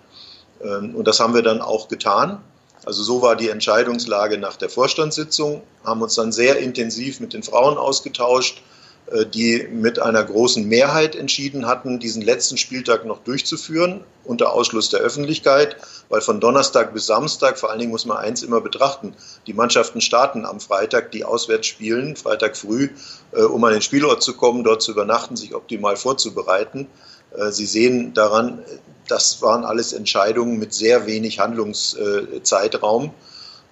Ähm, 0.64 0.96
und 0.96 1.08
das 1.08 1.20
haben 1.20 1.34
wir 1.34 1.42
dann 1.42 1.62
auch 1.62 1.88
getan. 1.88 2.42
Also 2.86 3.04
so 3.04 3.22
war 3.22 3.36
die 3.36 3.50
Entscheidungslage 3.50 4.38
nach 4.38 4.56
der 4.56 4.70
Vorstandssitzung, 4.70 5.62
haben 5.84 6.02
uns 6.02 6.16
dann 6.16 6.32
sehr 6.32 6.58
intensiv 6.60 7.20
mit 7.20 7.34
den 7.34 7.44
Frauen 7.44 7.78
ausgetauscht, 7.78 8.60
äh, 8.60 8.77
die 9.34 9.68
mit 9.72 10.00
einer 10.00 10.24
großen 10.24 10.68
Mehrheit 10.68 11.16
entschieden 11.16 11.66
hatten, 11.66 12.00
diesen 12.00 12.22
letzten 12.22 12.58
Spieltag 12.58 13.06
noch 13.06 13.20
durchzuführen, 13.20 14.04
unter 14.26 14.52
Ausschluss 14.52 14.90
der 14.90 15.00
Öffentlichkeit, 15.00 15.78
weil 16.10 16.22
von 16.22 16.40
Donnerstag 16.40 16.94
bis 16.94 17.06
Samstag, 17.06 17.58
vor 17.58 17.70
allen 17.70 17.80
Dingen 17.80 17.92
muss 17.92 18.06
man 18.06 18.18
eins 18.18 18.44
immer 18.44 18.62
betrachten, 18.62 19.14
die 19.48 19.54
Mannschaften 19.54 20.02
starten 20.02 20.46
am 20.46 20.60
Freitag, 20.60 21.12
die 21.12 21.24
auswärts 21.24 21.68
spielen, 21.68 22.16
Freitag 22.16 22.58
früh, 22.58 22.90
äh, 23.32 23.44
um 23.44 23.64
an 23.64 23.74
den 23.74 23.82
Spielort 23.82 24.22
zu 24.22 24.36
kommen, 24.36 24.64
dort 24.64 24.82
zu 24.82 24.92
übernachten, 24.92 25.38
sich 25.38 25.56
optimal 25.56 25.96
vorzubereiten. 25.96 26.88
Äh, 27.36 27.52
Sie 27.52 27.66
sehen 27.66 28.14
daran, 28.14 28.64
das 29.08 29.42
waren 29.42 29.64
alles 29.64 29.94
Entscheidungen 29.94 30.60
mit 30.60 30.74
sehr 30.74 31.06
wenig 31.06 31.40
Handlungszeitraum. 31.40 33.14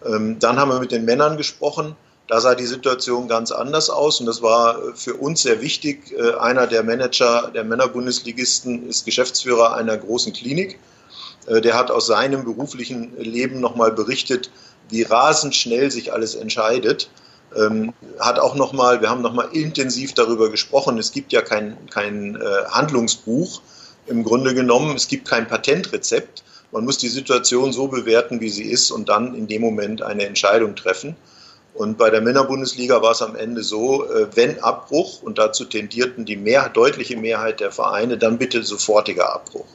Ähm, 0.06 0.40
dann 0.40 0.58
haben 0.58 0.70
wir 0.70 0.80
mit 0.80 0.92
den 0.92 1.06
Männern 1.06 1.38
gesprochen. 1.38 1.96
Da 2.28 2.42
sah 2.42 2.56
die 2.56 2.66
Situation 2.66 3.28
ganz 3.28 3.52
anders 3.52 3.90
aus 3.90 4.20
und 4.20 4.26
das 4.26 4.42
war 4.42 4.80
für 4.96 5.14
uns 5.14 5.44
sehr 5.44 5.62
wichtig. 5.62 6.12
Äh, 6.12 6.34
einer 6.36 6.66
der 6.66 6.84
Manager 6.84 7.52
der 7.54 7.64
Männerbundesligisten 7.64 8.90
ist 8.90 9.06
Geschäftsführer 9.06 9.76
einer 9.76 9.96
großen 9.98 10.34
Klinik. 10.34 10.80
Äh, 11.46 11.62
der 11.62 11.78
hat 11.78 11.92
aus 11.92 12.08
seinem 12.08 12.44
beruflichen 12.44 13.16
Leben 13.18 13.60
nochmal 13.60 13.92
berichtet, 13.92 14.50
wie 14.90 15.04
rasend 15.04 15.56
schnell 15.56 15.92
sich 15.92 16.14
alles 16.14 16.34
entscheidet. 16.36 17.10
Ähm, 17.56 17.94
hat 18.20 18.40
auch 18.40 18.56
nochmal, 18.56 19.02
wir 19.02 19.10
haben 19.10 19.22
nochmal 19.22 19.50
intensiv 19.54 20.14
darüber 20.14 20.50
gesprochen. 20.50 20.98
Es 20.98 21.12
gibt 21.12 21.32
ja 21.32 21.42
kein, 21.42 21.78
kein 21.90 22.36
äh, 22.36 22.66
Handlungsbuch 22.70 23.62
im 24.08 24.24
Grunde 24.24 24.56
genommen. 24.56 24.96
Es 24.96 25.08
gibt 25.08 25.28
kein 25.28 25.48
Patentrezept. 25.48 26.44
Man 26.72 26.86
muss 26.86 26.98
die 26.98 27.08
Situation 27.08 27.72
so 27.72 27.88
bewerten, 27.88 28.42
wie 28.42 28.50
sie 28.50 28.66
ist 28.66 28.90
und 28.90 29.10
dann 29.10 29.36
in 29.36 29.48
dem 29.48 29.62
Moment 29.62 30.02
eine 30.02 30.26
Entscheidung 30.26 30.76
treffen. 30.76 31.16
Und 31.76 31.98
bei 31.98 32.10
der 32.10 32.22
Männerbundesliga 32.22 33.02
war 33.02 33.12
es 33.12 33.22
am 33.22 33.36
Ende 33.36 33.62
so, 33.62 34.06
äh, 34.06 34.28
wenn 34.34 34.64
Abbruch, 34.64 35.22
und 35.22 35.38
dazu 35.38 35.66
tendierten 35.66 36.24
die 36.24 36.38
mehr, 36.38 36.70
deutliche 36.70 37.18
Mehrheit 37.18 37.60
der 37.60 37.72
Vereine, 37.72 38.18
dann 38.18 38.38
bitte 38.38 38.64
sofortiger 38.64 39.34
Abbruch. 39.34 39.68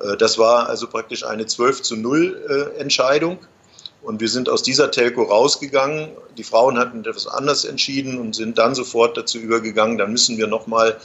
Äh, 0.00 0.16
das 0.16 0.36
war 0.38 0.68
also 0.68 0.88
praktisch 0.88 1.24
eine 1.24 1.46
12 1.46 1.82
zu 1.82 1.96
0 1.96 2.72
äh, 2.76 2.80
Entscheidung. 2.80 3.38
Und 4.02 4.20
wir 4.20 4.28
sind 4.28 4.48
aus 4.48 4.64
dieser 4.64 4.90
Telco 4.90 5.22
rausgegangen. 5.22 6.10
Die 6.36 6.44
Frauen 6.44 6.76
hatten 6.76 7.00
etwas 7.00 7.28
anders 7.28 7.64
entschieden 7.64 8.18
und 8.18 8.34
sind 8.34 8.58
dann 8.58 8.74
sofort 8.74 9.16
dazu 9.16 9.38
übergegangen, 9.38 9.98
dann 9.98 10.12
müssen 10.12 10.38
wir 10.38 10.46
nochmal 10.46 10.98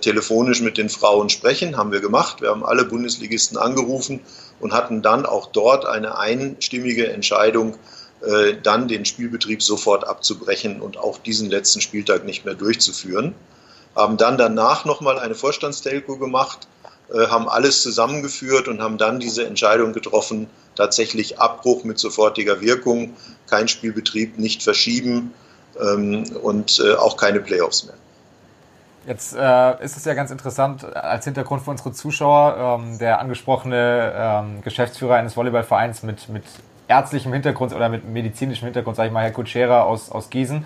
telefonisch 0.00 0.60
mit 0.60 0.76
den 0.76 0.88
Frauen 0.88 1.30
sprechen. 1.30 1.76
Haben 1.76 1.92
wir 1.92 2.00
gemacht. 2.00 2.40
Wir 2.40 2.50
haben 2.50 2.64
alle 2.64 2.84
Bundesligisten 2.84 3.56
angerufen 3.58 4.20
und 4.60 4.72
hatten 4.72 5.02
dann 5.02 5.26
auch 5.26 5.46
dort 5.46 5.86
eine 5.86 6.18
einstimmige 6.18 7.08
Entscheidung, 7.12 7.76
äh, 8.20 8.54
dann 8.62 8.88
den 8.88 9.04
Spielbetrieb 9.04 9.62
sofort 9.62 10.06
abzubrechen 10.06 10.80
und 10.80 10.96
auch 10.96 11.18
diesen 11.18 11.50
letzten 11.50 11.80
Spieltag 11.80 12.24
nicht 12.24 12.44
mehr 12.44 12.54
durchzuführen. 12.54 13.34
Haben 13.94 14.16
dann 14.16 14.38
danach 14.38 14.84
nochmal 14.84 15.18
eine 15.18 15.34
Vorstandstelco 15.34 16.16
gemacht, 16.18 16.66
äh, 17.12 17.28
haben 17.28 17.48
alles 17.48 17.82
zusammengeführt 17.82 18.68
und 18.68 18.82
haben 18.82 18.98
dann 18.98 19.20
diese 19.20 19.46
Entscheidung 19.46 19.92
getroffen, 19.92 20.48
tatsächlich 20.74 21.38
Abbruch 21.38 21.84
mit 21.84 21.98
sofortiger 21.98 22.60
Wirkung, 22.60 23.16
kein 23.48 23.68
Spielbetrieb, 23.68 24.38
nicht 24.38 24.62
verschieben 24.62 25.32
ähm, 25.80 26.24
und 26.42 26.80
äh, 26.80 26.94
auch 26.94 27.16
keine 27.16 27.40
Playoffs 27.40 27.84
mehr. 27.84 27.94
Jetzt 29.06 29.34
äh, 29.34 29.82
ist 29.82 29.96
es 29.96 30.04
ja 30.04 30.12
ganz 30.12 30.30
interessant 30.30 30.84
als 30.94 31.24
Hintergrund 31.24 31.62
für 31.62 31.70
unsere 31.70 31.92
Zuschauer, 31.92 32.78
ähm, 32.82 32.98
der 32.98 33.20
angesprochene 33.20 34.12
ähm, 34.14 34.60
Geschäftsführer 34.62 35.14
eines 35.14 35.34
Volleyballvereins 35.34 36.02
mit, 36.02 36.28
mit 36.28 36.44
ärztlichem 36.88 37.32
Hintergrund 37.32 37.74
oder 37.74 37.88
mit 37.88 38.08
medizinischem 38.08 38.66
Hintergrund, 38.66 38.96
sage 38.96 39.08
ich 39.08 39.12
mal, 39.12 39.22
Herr 39.22 39.30
Kutschera 39.30 39.82
aus, 39.82 40.10
aus 40.10 40.30
Gießen, 40.30 40.64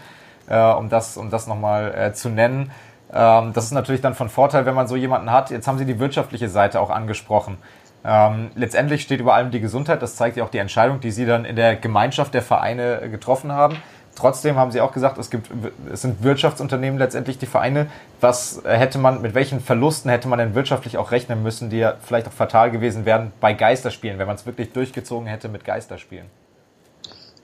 äh, 0.48 0.72
um 0.72 0.88
das, 0.88 1.16
um 1.16 1.30
das 1.30 1.46
nochmal 1.46 1.94
äh, 1.94 2.12
zu 2.12 2.28
nennen. 2.28 2.70
Ähm, 3.12 3.52
das 3.52 3.64
ist 3.64 3.72
natürlich 3.72 4.00
dann 4.00 4.14
von 4.14 4.28
Vorteil, 4.28 4.64
wenn 4.64 4.74
man 4.74 4.86
so 4.86 4.96
jemanden 4.96 5.30
hat. 5.30 5.50
Jetzt 5.50 5.68
haben 5.68 5.78
Sie 5.78 5.84
die 5.84 5.98
wirtschaftliche 5.98 6.48
Seite 6.48 6.80
auch 6.80 6.90
angesprochen. 6.90 7.58
Ähm, 8.04 8.50
letztendlich 8.54 9.02
steht 9.02 9.20
über 9.20 9.34
allem 9.34 9.50
die 9.50 9.60
Gesundheit. 9.60 10.02
Das 10.02 10.16
zeigt 10.16 10.36
ja 10.36 10.44
auch 10.44 10.50
die 10.50 10.58
Entscheidung, 10.58 11.00
die 11.00 11.10
Sie 11.10 11.26
dann 11.26 11.44
in 11.44 11.56
der 11.56 11.76
Gemeinschaft 11.76 12.34
der 12.34 12.42
Vereine 12.42 13.08
getroffen 13.10 13.52
haben. 13.52 13.76
Trotzdem 14.14 14.56
haben 14.56 14.70
Sie 14.72 14.80
auch 14.80 14.92
gesagt, 14.92 15.18
es 15.18 15.30
gibt, 15.30 15.48
es 15.90 16.02
sind 16.02 16.22
Wirtschaftsunternehmen 16.22 16.98
letztendlich 16.98 17.38
die 17.38 17.46
Vereine. 17.46 17.90
Was 18.20 18.60
hätte 18.64 18.98
man, 18.98 19.22
mit 19.22 19.34
welchen 19.34 19.60
Verlusten 19.60 20.10
hätte 20.10 20.28
man 20.28 20.38
denn 20.38 20.54
wirtschaftlich 20.54 20.98
auch 20.98 21.12
rechnen 21.12 21.42
müssen, 21.42 21.70
die 21.70 21.78
ja 21.78 21.96
vielleicht 22.02 22.28
auch 22.28 22.32
fatal 22.32 22.70
gewesen 22.70 23.06
wären 23.06 23.32
bei 23.40 23.54
Geisterspielen, 23.54 24.18
wenn 24.18 24.26
man 24.26 24.36
es 24.36 24.44
wirklich 24.44 24.72
durchgezogen 24.72 25.26
hätte 25.26 25.48
mit 25.48 25.64
Geisterspielen? 25.64 26.26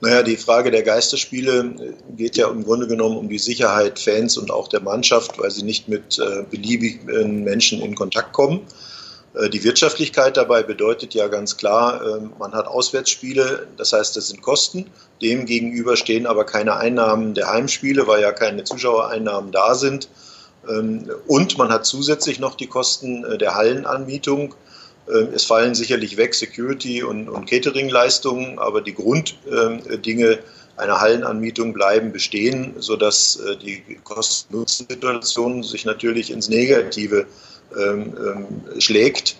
Naja, 0.01 0.23
die 0.23 0.37
Frage 0.37 0.71
der 0.71 0.83
Geisterspiele 0.83 1.95
geht 2.15 2.37
ja 2.37 2.49
im 2.49 2.63
Grunde 2.63 2.87
genommen 2.87 3.17
um 3.17 3.27
die 3.27 3.39
Sicherheit 3.39 3.99
Fans 3.99 4.37
und 4.37 4.49
auch 4.49 4.69
der 4.69 4.79
Mannschaft, 4.79 5.37
weil 5.39 5.51
sie 5.51 5.63
nicht 5.63 5.89
mit 5.89 6.19
äh, 6.19 6.43
beliebigen 6.49 7.43
Menschen 7.43 7.81
in 7.81 7.95
Kontakt 7.95 8.31
kommen. 8.31 8.61
Äh, 9.33 9.49
die 9.49 9.63
Wirtschaftlichkeit 9.63 10.37
dabei 10.37 10.63
bedeutet 10.63 11.13
ja 11.13 11.27
ganz 11.27 11.57
klar, 11.57 12.01
äh, 12.01 12.21
man 12.37 12.53
hat 12.53 12.67
Auswärtsspiele, 12.67 13.67
das 13.77 13.93
heißt, 13.93 14.15
das 14.15 14.29
sind 14.29 14.41
Kosten. 14.41 14.89
Demgegenüber 15.21 15.95
stehen 15.95 16.25
aber 16.25 16.45
keine 16.45 16.75
Einnahmen 16.77 17.33
der 17.33 17.51
Heimspiele, 17.51 18.07
weil 18.07 18.21
ja 18.21 18.31
keine 18.31 18.63
Zuschauereinnahmen 18.63 19.51
da 19.51 19.75
sind. 19.75 20.09
Ähm, 20.67 21.09
und 21.27 21.57
man 21.57 21.69
hat 21.69 21.85
zusätzlich 21.85 22.39
noch 22.39 22.55
die 22.55 22.67
Kosten 22.67 23.37
der 23.39 23.55
Hallenanmietung 23.55 24.55
ähm, 25.09 25.29
es 25.33 25.45
fallen 25.45 25.75
sicherlich 25.75 26.17
weg 26.17 26.35
Security- 26.35 27.03
und, 27.03 27.29
und 27.29 27.49
Catering-Leistungen, 27.49 28.59
aber 28.59 28.81
die 28.81 28.93
Grunddinge 28.93 30.39
einer 30.77 31.01
Hallenanmietung 31.01 31.73
bleiben 31.73 32.11
bestehen, 32.11 32.75
sodass 32.77 33.37
äh, 33.37 33.57
die 33.57 33.99
Kosten-Nutzen-Situation 34.03 35.63
sich 35.63 35.85
natürlich 35.85 36.31
ins 36.31 36.47
Negative 36.47 37.19
ähm, 37.19 37.27
ähm, 37.27 37.58
schlägt. 38.79 39.35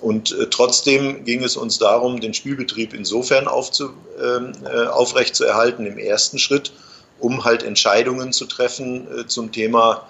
Und 0.00 0.32
äh, 0.32 0.46
trotzdem 0.48 1.24
ging 1.24 1.44
es 1.44 1.56
uns 1.56 1.78
darum, 1.78 2.20
den 2.20 2.32
Spielbetrieb 2.32 2.94
insofern 2.94 3.46
aufzu, 3.46 3.90
äh, 4.18 4.86
aufrechtzuerhalten 4.86 5.86
im 5.86 5.98
ersten 5.98 6.38
Schritt, 6.38 6.72
um 7.18 7.44
halt 7.44 7.62
Entscheidungen 7.62 8.32
zu 8.32 8.46
treffen 8.46 9.06
zum 9.26 9.52
Thema 9.52 10.08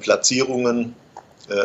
Platzierungen, 0.00 0.94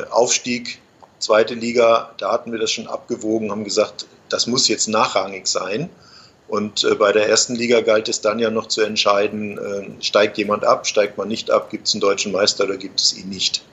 Aufstieg, 0.10 0.82
zweite 1.20 1.54
Liga, 1.54 2.16
da 2.18 2.32
hatten 2.32 2.52
wir 2.52 2.60
das 2.60 2.72
schon 2.72 2.88
abgewogen, 2.88 3.52
haben 3.52 3.64
gesagt, 3.64 4.08
das 4.30 4.48
muss 4.48 4.68
jetzt 4.68 4.88
nachrangig 4.88 5.48
sein. 5.48 5.90
Und 6.48 6.84
äh, 6.84 6.96
bei 6.96 7.14
der 7.14 7.30
ersten 7.30 7.56
Liga 7.56 7.80
galt 7.80 8.10
es 8.10 8.20
dann 8.20 8.38
ja 8.38 8.50
noch 8.50 8.68
zu 8.68 8.82
entscheiden, 8.82 9.58
äh, 9.58 10.04
steigt 10.04 10.38
jemand 10.38 10.66
ab, 10.66 10.86
steigt 10.86 11.18
man 11.18 11.30
nicht 11.30 11.50
ab, 11.50 11.70
gibt 11.70 11.88
es 11.88 11.94
einen 11.94 12.02
deutschen 12.02 12.34
Meister 12.34 12.66
oder 12.66 12.76
gibt 12.76 13.00
es 13.00 13.18
ihn 13.18 13.30
nicht. 13.30 13.64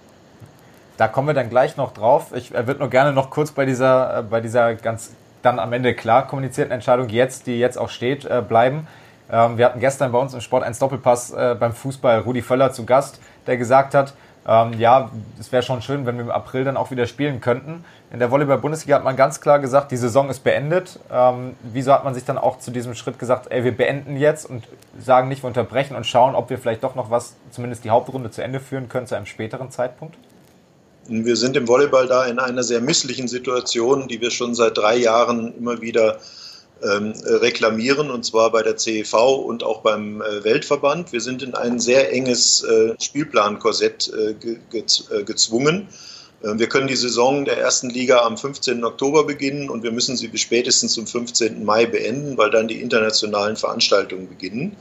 Da 0.99 1.07
kommen 1.07 1.29
wir 1.29 1.35
dann 1.35 1.49
gleich 1.49 1.77
noch 1.77 1.93
drauf. 1.95 2.33
Ich 2.35 2.53
würde 2.53 2.81
nur 2.81 2.91
gerne 2.91 3.13
noch 3.13 3.31
kurz 3.31 3.53
bei 3.53 3.65
dieser, 3.65 4.19
äh, 4.19 4.23
bei 4.23 4.41
dieser 4.41 4.75
ganz 4.75 5.15
dann 5.43 5.61
am 5.61 5.73
Ende 5.73 5.95
klar 5.95 6.27
kommunizierten 6.27 6.73
Entscheidung 6.73 7.09
jetzt, 7.09 7.47
die 7.47 7.61
jetzt 7.61 7.79
auch 7.79 7.89
steht, 7.89 8.25
äh, 8.25 8.43
bleiben. 8.47 8.89
Ähm, 9.31 9.57
wir 9.59 9.67
hatten 9.67 9.79
gestern 9.79 10.11
bei 10.11 10.19
uns 10.19 10.35
im 10.35 10.41
Sport 10.41 10.65
1 10.65 10.81
Doppelpass 10.81 11.31
äh, 11.31 11.57
beim 11.59 11.73
Fußball 11.73 12.19
Rudi 12.19 12.43
Völler 12.43 12.73
zu 12.73 12.85
Gast, 12.85 13.21
der 13.47 13.57
gesagt 13.57 13.95
hat, 13.95 14.15
ähm, 14.45 14.73
ja, 14.79 15.11
es 15.39 15.53
wäre 15.53 15.63
schon 15.63 15.83
schön, 15.83 16.05
wenn 16.05 16.17
wir 16.17 16.25
im 16.25 16.31
April 16.33 16.65
dann 16.65 16.77
auch 16.77 16.91
wieder 16.91 17.07
spielen 17.07 17.41
könnten. 17.41 17.85
In 18.11 18.19
der 18.19 18.33
Volleyball-Bundesliga 18.33 18.97
hat 18.97 19.05
man 19.05 19.15
ganz 19.15 19.41
klar 19.41 19.61
gesagt, 19.61 19.93
die 19.93 19.97
Saison 19.97 20.29
ist 20.31 20.43
beendet. 20.43 20.99
Ähm, 21.13 21.55
wieso 21.63 21.93
hat 21.93 22.03
man 22.03 22.15
sich 22.15 22.25
dann 22.25 22.39
auch 22.39 22.59
zu 22.59 22.73
diesem 22.73 22.95
Schritt 22.97 23.21
gesagt, 23.21 23.53
ey, 23.53 23.63
wir 23.63 23.77
beenden 23.77 24.17
jetzt 24.17 24.47
und 24.47 24.67
sagen 24.99 25.29
nicht, 25.29 25.45
wir 25.45 25.49
unterbrechen 25.49 25.95
und 25.95 26.07
schauen, 26.07 26.35
ob 26.35 26.51
wir 26.51 26.59
vielleicht 26.59 26.83
doch 26.83 26.97
noch 26.97 27.11
was, 27.11 27.37
zumindest 27.53 27.85
die 27.85 27.91
Hauptrunde 27.91 28.33
zu 28.33 28.43
Ende 28.43 28.59
führen 28.59 28.89
können 28.89 29.07
zu 29.07 29.15
einem 29.15 29.27
späteren 29.27 29.71
Zeitpunkt? 29.71 30.17
Wir 31.11 31.37
sind 31.37 31.57
im 31.57 31.67
Volleyball 31.67 32.07
da 32.07 32.27
in 32.27 32.39
einer 32.39 32.63
sehr 32.63 32.83
misslichen 32.83 33.29
Situation, 33.29 34.09
die 34.09 34.21
wir 34.21 34.31
schon 34.31 34.55
seit 34.55 34.77
drei 34.77 34.97
Jahren 34.97 35.55
immer 35.57 35.81
wieder 35.81 36.21
ähm, 36.83 37.15
reklamieren, 37.25 38.11
und 38.11 38.27
zwar 38.27 38.53
bei 38.53 38.63
der 38.63 38.77
CEV 38.77 39.15
und 39.15 39.65
auch 39.65 39.81
beim 39.81 40.21
äh, 40.21 40.45
Weltverband. 40.45 41.13
Wir 41.13 41.23
sind 41.23 41.43
in 41.43 41.55
ein 41.55 41.81
sehr 41.81 42.13
enges 42.13 42.63
äh, 42.63 42.95
Spielplankorsett 43.01 44.13
äh, 44.13 44.35
gezwungen. 45.25 45.89
Ähm, 46.45 46.59
wir 46.59 46.69
können 46.69 46.89
die 46.89 46.97
Saison 46.97 47.47
der 47.47 47.59
ersten 47.59 47.89
Liga 47.89 48.19
am 48.19 48.37
15. 48.37 48.85
Oktober 48.85 49.25
beginnen 49.25 49.71
und 49.71 49.83
wir 49.83 49.93
müssen 49.93 50.15
sie 50.17 50.29
bis 50.29 50.43
spätestens 50.43 50.93
zum 50.93 51.07
15. 51.07 51.65
Mai 51.65 51.87
beenden, 51.87 52.37
weil 52.37 52.51
dann 52.51 52.69
die 52.69 52.83
internationalen 52.83 53.57
Veranstaltungen 53.57 54.29
beginnen. 54.29 54.77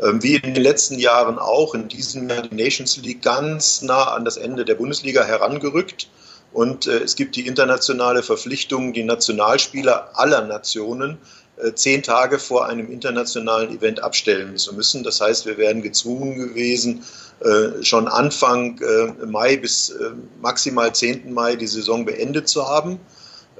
Ähm, 0.00 0.22
wie 0.22 0.36
in 0.36 0.54
den 0.54 0.62
letzten 0.62 0.98
Jahren 0.98 1.38
auch, 1.38 1.74
in 1.74 1.88
diesem 1.88 2.28
Jahr 2.28 2.42
die 2.42 2.54
Nations 2.54 2.96
League 2.96 3.22
ganz 3.22 3.82
nah 3.82 4.12
an 4.12 4.24
das 4.24 4.36
Ende 4.36 4.64
der 4.64 4.74
Bundesliga 4.74 5.24
herangerückt. 5.24 6.08
Und 6.52 6.86
äh, 6.86 6.98
es 6.98 7.16
gibt 7.16 7.36
die 7.36 7.46
internationale 7.46 8.22
Verpflichtung, 8.22 8.92
die 8.92 9.04
Nationalspieler 9.04 10.10
aller 10.14 10.46
Nationen 10.46 11.18
äh, 11.56 11.72
zehn 11.74 12.02
Tage 12.02 12.38
vor 12.38 12.66
einem 12.66 12.90
internationalen 12.90 13.76
Event 13.76 14.02
abstellen 14.02 14.56
zu 14.56 14.74
müssen. 14.74 15.04
Das 15.04 15.20
heißt, 15.20 15.46
wir 15.46 15.58
werden 15.58 15.82
gezwungen 15.82 16.38
gewesen, 16.38 17.04
äh, 17.40 17.82
schon 17.82 18.08
Anfang 18.08 18.80
Mai 19.26 19.56
bis 19.56 19.94
maximal 20.40 20.94
10. 20.94 21.32
Mai 21.32 21.56
die 21.56 21.66
Saison 21.66 22.04
beendet 22.04 22.48
zu 22.48 22.66
haben. 22.66 22.98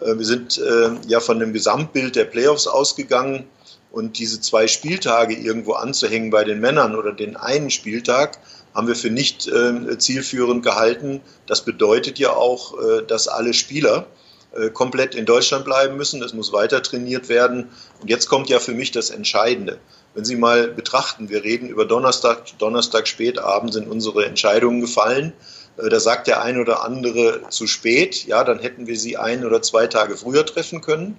Wir 0.00 0.24
sind 0.26 0.60
ja 1.06 1.20
von 1.20 1.38
dem 1.38 1.52
Gesamtbild 1.52 2.16
der 2.16 2.24
Playoffs 2.24 2.66
ausgegangen 2.66 3.44
und 3.94 4.18
diese 4.18 4.40
zwei 4.40 4.66
Spieltage 4.66 5.34
irgendwo 5.34 5.74
anzuhängen 5.74 6.30
bei 6.30 6.42
den 6.42 6.58
Männern 6.58 6.96
oder 6.96 7.12
den 7.12 7.36
einen 7.36 7.70
Spieltag 7.70 8.38
haben 8.74 8.88
wir 8.88 8.96
für 8.96 9.10
nicht 9.10 9.46
äh, 9.46 9.96
zielführend 9.98 10.64
gehalten. 10.64 11.20
Das 11.46 11.64
bedeutet 11.64 12.18
ja 12.18 12.30
auch, 12.30 12.76
äh, 12.76 13.02
dass 13.06 13.28
alle 13.28 13.54
Spieler 13.54 14.08
äh, 14.52 14.70
komplett 14.70 15.14
in 15.14 15.26
Deutschland 15.26 15.64
bleiben 15.64 15.96
müssen. 15.96 16.20
Das 16.20 16.34
muss 16.34 16.52
weiter 16.52 16.82
trainiert 16.82 17.28
werden. 17.28 17.70
Und 18.00 18.10
jetzt 18.10 18.28
kommt 18.28 18.48
ja 18.48 18.58
für 18.58 18.72
mich 18.72 18.90
das 18.90 19.10
Entscheidende. 19.10 19.78
Wenn 20.14 20.24
Sie 20.24 20.34
mal 20.34 20.66
betrachten, 20.66 21.28
wir 21.28 21.44
reden 21.44 21.68
über 21.68 21.84
Donnerstag, 21.84 22.58
Donnerstag 22.58 23.06
spätabend 23.06 23.72
sind 23.72 23.88
unsere 23.88 24.26
Entscheidungen 24.26 24.80
gefallen. 24.80 25.32
Äh, 25.76 25.88
da 25.88 26.00
sagt 26.00 26.26
der 26.26 26.42
ein 26.42 26.58
oder 26.58 26.82
andere 26.82 27.42
zu 27.48 27.68
spät. 27.68 28.26
Ja, 28.26 28.42
dann 28.42 28.58
hätten 28.58 28.88
wir 28.88 28.98
sie 28.98 29.16
ein 29.16 29.46
oder 29.46 29.62
zwei 29.62 29.86
Tage 29.86 30.16
früher 30.16 30.44
treffen 30.44 30.80
können. 30.80 31.16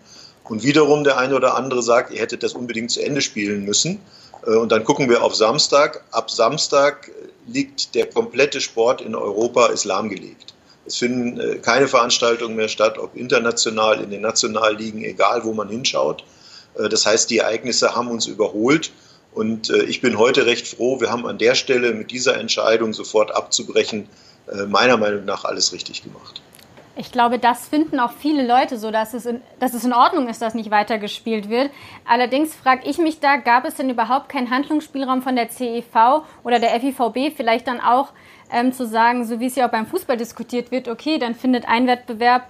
Und 0.47 0.63
wiederum 0.63 1.03
der 1.03 1.17
eine 1.17 1.35
oder 1.35 1.55
andere 1.55 1.81
sagt, 1.81 2.11
ihr 2.11 2.19
hättet 2.19 2.43
das 2.43 2.53
unbedingt 2.53 2.91
zu 2.91 3.01
Ende 3.01 3.21
spielen 3.21 3.65
müssen. 3.65 3.99
Äh, 4.45 4.51
und 4.51 4.71
dann 4.71 4.83
gucken 4.83 5.09
wir 5.09 5.23
auf 5.23 5.35
Samstag. 5.35 6.03
Ab 6.11 6.31
Samstag 6.31 7.11
liegt 7.47 7.95
der 7.95 8.07
komplette 8.07 8.61
Sport 8.61 9.01
in 9.01 9.15
Europa 9.15 9.67
ist 9.67 9.85
lahmgelegt. 9.85 10.53
Es 10.85 10.97
finden 10.97 11.39
äh, 11.39 11.55
keine 11.57 11.87
Veranstaltungen 11.87 12.55
mehr 12.55 12.67
statt, 12.67 12.97
ob 12.99 13.15
international, 13.15 14.01
in 14.01 14.11
den 14.11 14.21
Nationalligen, 14.21 15.03
egal 15.03 15.43
wo 15.43 15.53
man 15.53 15.69
hinschaut. 15.69 16.23
Äh, 16.77 16.89
das 16.89 17.05
heißt, 17.05 17.29
die 17.29 17.39
Ereignisse 17.39 17.95
haben 17.95 18.09
uns 18.09 18.27
überholt. 18.27 18.91
Und 19.33 19.69
ich 19.69 19.99
bin 19.99 20.17
heute 20.17 20.45
recht 20.45 20.65
froh, 20.65 21.01
wir 21.01 21.11
haben 21.11 21.27
an 21.27 21.37
der 21.37 21.55
Stelle 21.55 21.91
mit 21.91 22.09
dieser 22.09 22.37
Entscheidung 22.37 22.93
sofort 22.93 23.35
abzubrechen, 23.35 24.07
meiner 24.69 24.95
Meinung 24.95 25.25
nach 25.25 25.43
alles 25.43 25.73
richtig 25.73 26.03
gemacht. 26.03 26.41
Ich 26.97 27.11
glaube, 27.11 27.39
das 27.39 27.67
finden 27.67 27.99
auch 27.99 28.11
viele 28.11 28.47
Leute 28.47 28.77
so, 28.77 28.89
dass 28.89 29.13
es 29.13 29.25
in, 29.25 29.41
dass 29.59 29.73
es 29.73 29.83
in 29.83 29.91
Ordnung 29.91 30.29
ist, 30.29 30.41
dass 30.41 30.53
nicht 30.53 30.71
weitergespielt 30.71 31.49
wird. 31.49 31.69
Allerdings 32.05 32.55
frage 32.55 32.87
ich 32.89 32.97
mich 32.99 33.19
da, 33.19 33.35
gab 33.35 33.65
es 33.65 33.75
denn 33.75 33.89
überhaupt 33.89 34.29
keinen 34.29 34.49
Handlungsspielraum 34.49 35.21
von 35.21 35.35
der 35.35 35.49
CEV 35.49 36.23
oder 36.43 36.59
der 36.59 36.79
FIVB 36.79 37.35
vielleicht 37.35 37.67
dann 37.67 37.81
auch 37.81 38.13
ähm, 38.49 38.71
zu 38.71 38.87
sagen, 38.87 39.25
so 39.25 39.41
wie 39.41 39.47
es 39.47 39.55
ja 39.55 39.67
auch 39.67 39.71
beim 39.71 39.87
Fußball 39.87 40.15
diskutiert 40.15 40.71
wird, 40.71 40.87
okay, 40.87 41.17
dann 41.17 41.35
findet 41.35 41.67
ein 41.67 41.85
Wettbewerb 41.85 42.47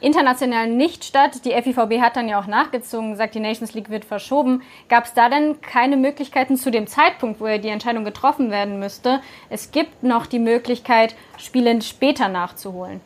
international 0.00 0.66
nicht 0.66 1.04
statt. 1.04 1.44
Die 1.44 1.52
FIVB 1.52 2.00
hat 2.00 2.16
dann 2.16 2.28
ja 2.28 2.40
auch 2.40 2.48
nachgezogen, 2.48 3.12
gesagt, 3.12 3.36
die 3.36 3.40
Nations 3.40 3.74
League 3.74 3.90
wird 3.90 4.04
verschoben. 4.04 4.62
Gab 4.88 5.04
es 5.04 5.14
da 5.14 5.28
denn 5.28 5.60
keine 5.60 5.96
Möglichkeiten 5.96 6.56
zu 6.56 6.72
dem 6.72 6.88
Zeitpunkt, 6.88 7.40
wo 7.40 7.46
ja 7.46 7.58
die 7.58 7.68
Entscheidung 7.68 8.04
getroffen 8.04 8.50
werden 8.50 8.80
müsste? 8.80 9.20
Es 9.50 9.70
gibt 9.70 10.02
noch 10.02 10.26
die 10.26 10.40
Möglichkeit, 10.40 11.14
Spiele 11.38 11.80
später 11.80 12.28
nachzuholen. 12.28 13.00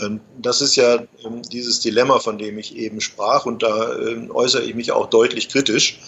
Ähm, 0.00 0.20
das 0.38 0.60
ist 0.60 0.76
ja 0.76 1.02
ähm, 1.24 1.42
dieses 1.42 1.80
Dilemma, 1.80 2.18
von 2.18 2.38
dem 2.38 2.58
ich 2.58 2.76
eben 2.76 3.00
sprach, 3.00 3.46
und 3.46 3.62
da 3.62 3.98
ähm, 3.98 4.30
äußere 4.30 4.62
ich 4.62 4.74
mich 4.74 4.92
auch 4.92 5.08
deutlich 5.08 5.48
kritisch. 5.48 6.00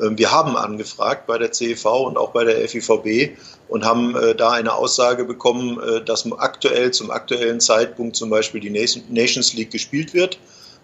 Wir 0.00 0.30
haben 0.30 0.56
angefragt 0.56 1.26
bei 1.26 1.38
der 1.38 1.50
CEV 1.50 1.84
und 1.86 2.16
auch 2.16 2.30
bei 2.30 2.44
der 2.44 2.68
FIVB 2.68 3.36
und 3.68 3.84
haben 3.84 4.16
äh, 4.16 4.34
da 4.34 4.50
eine 4.52 4.74
Aussage 4.74 5.24
bekommen, 5.24 5.80
äh, 5.80 6.04
dass 6.04 6.30
aktuell 6.32 6.92
zum 6.92 7.10
aktuellen 7.10 7.60
Zeitpunkt 7.60 8.16
zum 8.16 8.30
Beispiel 8.30 8.60
die 8.60 8.70
Nations 8.70 9.54
League 9.54 9.70
gespielt 9.70 10.14
wird, 10.14 10.38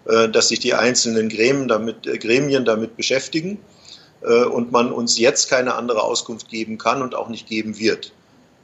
äh, 0.05 0.29
dass 0.29 0.49
sich 0.49 0.59
die 0.59 0.73
einzelnen 0.73 1.29
Gremien 1.29 1.67
damit, 1.67 2.03
Gremien 2.21 2.65
damit 2.65 2.95
beschäftigen 2.95 3.59
und 4.21 4.71
man 4.71 4.91
uns 4.91 5.19
jetzt 5.19 5.51
keine 5.51 5.75
andere 5.75 6.01
Auskunft 6.01 6.49
geben 6.49 6.79
kann 6.79 7.03
und 7.03 7.13
auch 7.13 7.29
nicht 7.29 7.47
geben 7.47 7.77
wird. 7.77 8.11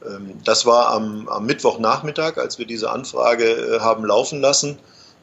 Ähm, 0.05 0.39
das 0.43 0.65
war 0.65 0.91
am, 0.91 1.27
am 1.27 1.45
Mittwochnachmittag, 1.45 2.37
als 2.37 2.59
wir 2.59 2.65
diese 2.65 2.89
Anfrage 2.91 3.45
äh, 3.45 3.79
haben 3.79 4.05
laufen 4.05 4.41
lassen. 4.41 4.77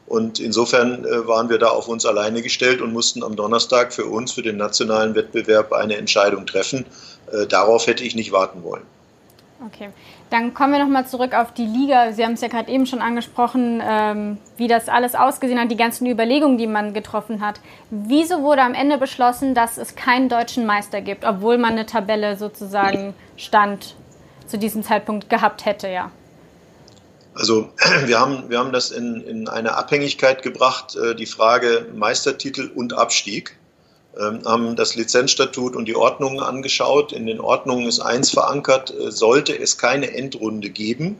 Und 0.07 0.39
insofern 0.39 1.05
äh, 1.05 1.27
waren 1.27 1.49
wir 1.49 1.59
da 1.59 1.67
auf 1.67 1.87
uns 1.87 2.05
alleine 2.05 2.41
gestellt 2.41 2.81
und 2.81 2.93
mussten 2.93 3.23
am 3.23 3.35
Donnerstag 3.35 3.93
für 3.93 4.05
uns, 4.05 4.31
für 4.31 4.41
den 4.41 4.57
nationalen 4.57 5.13
Wettbewerb, 5.13 5.71
eine 5.71 5.97
Entscheidung 5.97 6.45
treffen. 6.47 6.85
Äh, 7.31 7.45
darauf 7.45 7.85
hätte 7.85 8.03
ich 8.03 8.15
nicht 8.15 8.31
warten 8.31 8.63
wollen. 8.63 8.83
Okay, 9.67 9.89
dann 10.29 10.53
kommen 10.53 10.71
wir 10.71 10.79
nochmal 10.79 11.05
zurück 11.05 11.35
auf 11.35 11.53
die 11.53 11.65
Liga. 11.65 12.13
Sie 12.13 12.23
haben 12.23 12.31
es 12.31 12.41
ja 12.41 12.47
gerade 12.47 12.71
eben 12.71 12.85
schon 12.85 13.01
angesprochen, 13.01 13.83
ähm, 13.85 14.37
wie 14.55 14.69
das 14.69 14.87
alles 14.87 15.15
ausgesehen 15.15 15.59
hat, 15.59 15.69
die 15.69 15.75
ganzen 15.75 16.07
Überlegungen, 16.07 16.57
die 16.57 16.65
man 16.65 16.93
getroffen 16.93 17.45
hat. 17.45 17.59
Wieso 17.89 18.41
wurde 18.41 18.61
am 18.61 18.73
Ende 18.73 18.97
beschlossen, 18.97 19.53
dass 19.53 19.77
es 19.77 19.95
keinen 19.95 20.29
deutschen 20.29 20.65
Meister 20.65 21.01
gibt, 21.01 21.25
obwohl 21.25 21.57
man 21.57 21.73
eine 21.73 21.85
Tabelle 21.85 22.37
sozusagen 22.37 23.13
stand 23.35 23.95
zu 24.49 24.57
diesem 24.57 24.83
Zeitpunkt 24.83 25.29
gehabt 25.29 25.65
hätte, 25.65 25.87
ja? 25.87 26.11
Also 27.33 27.69
wir 28.05 28.19
haben, 28.19 28.49
wir 28.49 28.59
haben 28.59 28.73
das 28.73 28.91
in, 28.91 29.21
in 29.21 29.47
eine 29.47 29.75
Abhängigkeit 29.75 30.41
gebracht, 30.41 30.95
äh, 30.95 31.15
die 31.15 31.25
Frage 31.25 31.87
Meistertitel 31.93 32.69
und 32.73 32.93
Abstieg, 32.93 33.55
ähm, 34.19 34.41
haben 34.45 34.75
das 34.75 34.95
Lizenzstatut 34.95 35.75
und 35.75 35.85
die 35.85 35.95
Ordnungen 35.95 36.39
angeschaut. 36.39 37.13
In 37.13 37.27
den 37.27 37.39
Ordnungen 37.39 37.87
ist 37.87 37.99
eins 37.99 38.31
verankert, 38.31 38.91
äh, 38.91 39.11
sollte 39.11 39.57
es 39.57 39.77
keine 39.77 40.13
Endrunde 40.13 40.69
geben, 40.69 41.17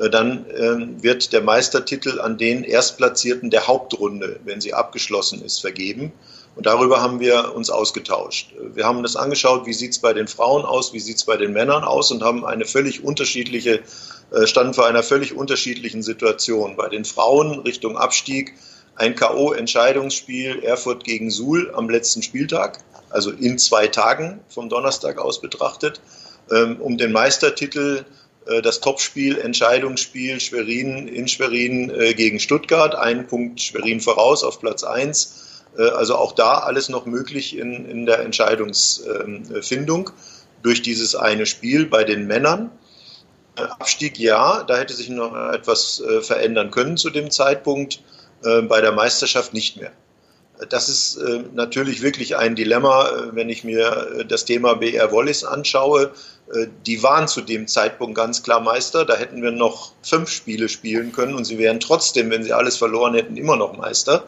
äh, 0.00 0.08
dann 0.08 0.46
ähm, 0.56 1.02
wird 1.02 1.32
der 1.32 1.42
Meistertitel 1.42 2.20
an 2.20 2.38
den 2.38 2.64
Erstplatzierten 2.64 3.50
der 3.50 3.66
Hauptrunde, 3.66 4.40
wenn 4.44 4.60
sie 4.60 4.72
abgeschlossen 4.72 5.44
ist, 5.44 5.60
vergeben. 5.60 6.12
Und 6.54 6.66
darüber 6.66 7.00
haben 7.00 7.18
wir 7.18 7.54
uns 7.54 7.70
ausgetauscht. 7.70 8.52
Wir 8.74 8.84
haben 8.84 9.02
das 9.02 9.16
angeschaut, 9.16 9.64
wie 9.64 9.72
sieht 9.72 9.92
es 9.92 9.98
bei 9.98 10.12
den 10.12 10.28
Frauen 10.28 10.64
aus, 10.64 10.92
wie 10.92 11.00
sieht 11.00 11.16
es 11.16 11.24
bei 11.24 11.36
den 11.36 11.52
Männern 11.52 11.82
aus 11.82 12.10
und 12.10 12.22
haben 12.22 12.44
eine 12.44 12.66
völlig 12.66 13.02
unterschiedliche, 13.02 13.80
äh, 14.32 14.46
standen 14.46 14.74
vor 14.74 14.86
einer 14.86 15.02
völlig 15.02 15.34
unterschiedlichen 15.34 16.02
Situation. 16.02 16.76
Bei 16.76 16.88
den 16.88 17.06
Frauen 17.06 17.60
Richtung 17.60 17.96
Abstieg 17.96 18.52
ein 18.96 19.14
K.O.-Entscheidungsspiel 19.14 20.62
Erfurt 20.62 21.04
gegen 21.04 21.30
Suhl 21.30 21.72
am 21.74 21.88
letzten 21.88 22.22
Spieltag, 22.22 22.80
also 23.08 23.30
in 23.30 23.58
zwei 23.58 23.88
Tagen 23.88 24.40
vom 24.50 24.68
Donnerstag 24.68 25.18
aus 25.18 25.40
betrachtet, 25.40 26.02
ähm, 26.50 26.76
um 26.80 26.98
den 26.98 27.12
Meistertitel 27.12 28.04
äh, 28.44 28.60
das 28.60 28.80
Topspiel, 28.80 29.38
Entscheidungsspiel 29.38 30.38
Schwerin 30.38 31.08
in 31.08 31.28
Schwerin 31.28 31.88
äh, 31.88 32.12
gegen 32.12 32.38
Stuttgart, 32.38 32.94
einen 32.94 33.26
Punkt 33.26 33.62
Schwerin 33.62 34.02
voraus 34.02 34.44
auf 34.44 34.60
Platz 34.60 34.84
1 34.84 35.24
äh, 35.24 35.51
also 35.80 36.16
auch 36.16 36.32
da 36.32 36.58
alles 36.58 36.88
noch 36.88 37.06
möglich 37.06 37.56
in, 37.56 37.86
in 37.86 38.06
der 38.06 38.20
Entscheidungsfindung 38.20 40.10
durch 40.62 40.82
dieses 40.82 41.14
eine 41.14 41.46
Spiel 41.46 41.86
bei 41.86 42.04
den 42.04 42.26
Männern. 42.26 42.70
Äh, 43.56 43.62
Abstieg 43.62 44.18
ja, 44.18 44.62
da 44.64 44.78
hätte 44.78 44.94
sich 44.94 45.08
noch 45.08 45.34
etwas 45.52 46.00
äh, 46.00 46.22
verändern 46.22 46.70
können 46.70 46.96
zu 46.96 47.10
dem 47.10 47.30
Zeitpunkt, 47.30 48.02
bei 48.44 48.80
der 48.80 48.90
Meisterschaft 48.90 49.54
nicht 49.54 49.76
mehr. 49.76 49.92
Das 50.68 50.88
ist 50.88 51.16
natürlich 51.54 52.02
wirklich 52.02 52.36
ein 52.36 52.56
Dilemma, 52.56 53.30
wenn 53.30 53.48
ich 53.48 53.62
mir 53.62 54.24
das 54.26 54.44
Thema 54.44 54.74
BR 54.74 55.12
Wallis 55.12 55.44
anschaue. 55.44 56.10
Die 56.84 57.04
waren 57.04 57.28
zu 57.28 57.40
dem 57.40 57.68
Zeitpunkt 57.68 58.16
ganz 58.16 58.42
klar 58.42 58.58
Meister. 58.58 59.04
Da 59.04 59.14
hätten 59.14 59.44
wir 59.44 59.52
noch 59.52 59.92
fünf 60.02 60.28
Spiele 60.28 60.68
spielen 60.68 61.12
können 61.12 61.36
und 61.36 61.44
sie 61.44 61.56
wären 61.58 61.78
trotzdem, 61.78 62.30
wenn 62.30 62.42
sie 62.42 62.52
alles 62.52 62.76
verloren 62.76 63.14
hätten, 63.14 63.36
immer 63.36 63.54
noch 63.54 63.76
Meister. 63.76 64.24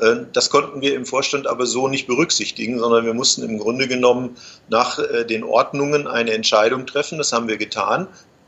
Äh, 0.00 0.26
das 0.32 0.50
konnten 0.50 0.80
wir 0.80 0.94
im 0.94 1.06
Vorstand 1.06 1.46
aber 1.46 1.66
so 1.66 1.88
nicht 1.88 2.06
berücksichtigen, 2.06 2.78
sondern 2.78 3.04
wir 3.04 3.14
mussten 3.14 3.42
im 3.42 3.58
Grunde 3.58 3.88
genommen 3.88 4.36
nach 4.68 4.98
äh, 4.98 5.24
den 5.24 5.44
Ordnungen 5.44 6.06
eine 6.06 6.32
Entscheidung 6.32 6.86
treffen. 6.86 7.18
Das 7.18 7.32
haben 7.32 7.48
wir 7.48 7.56
getan. 7.56 8.06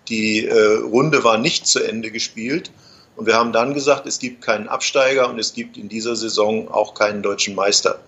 Die 0.08 0.46
äh, 0.46 0.76
Runde 0.78 1.24
war 1.24 1.38
nicht 1.38 1.66
zu 1.66 1.80
Ende 1.82 2.10
gespielt. 2.10 2.70
Und 3.16 3.26
wir 3.26 3.34
haben 3.34 3.52
dann 3.52 3.74
gesagt, 3.74 4.06
es 4.06 4.18
gibt 4.18 4.42
keinen 4.42 4.68
Absteiger 4.68 5.28
und 5.28 5.38
es 5.38 5.52
gibt 5.52 5.76
in 5.76 5.88
dieser 5.88 6.16
Saison 6.16 6.68
auch 6.70 6.94
keinen 6.94 7.22
deutschen 7.22 7.54
Meister. 7.54 8.00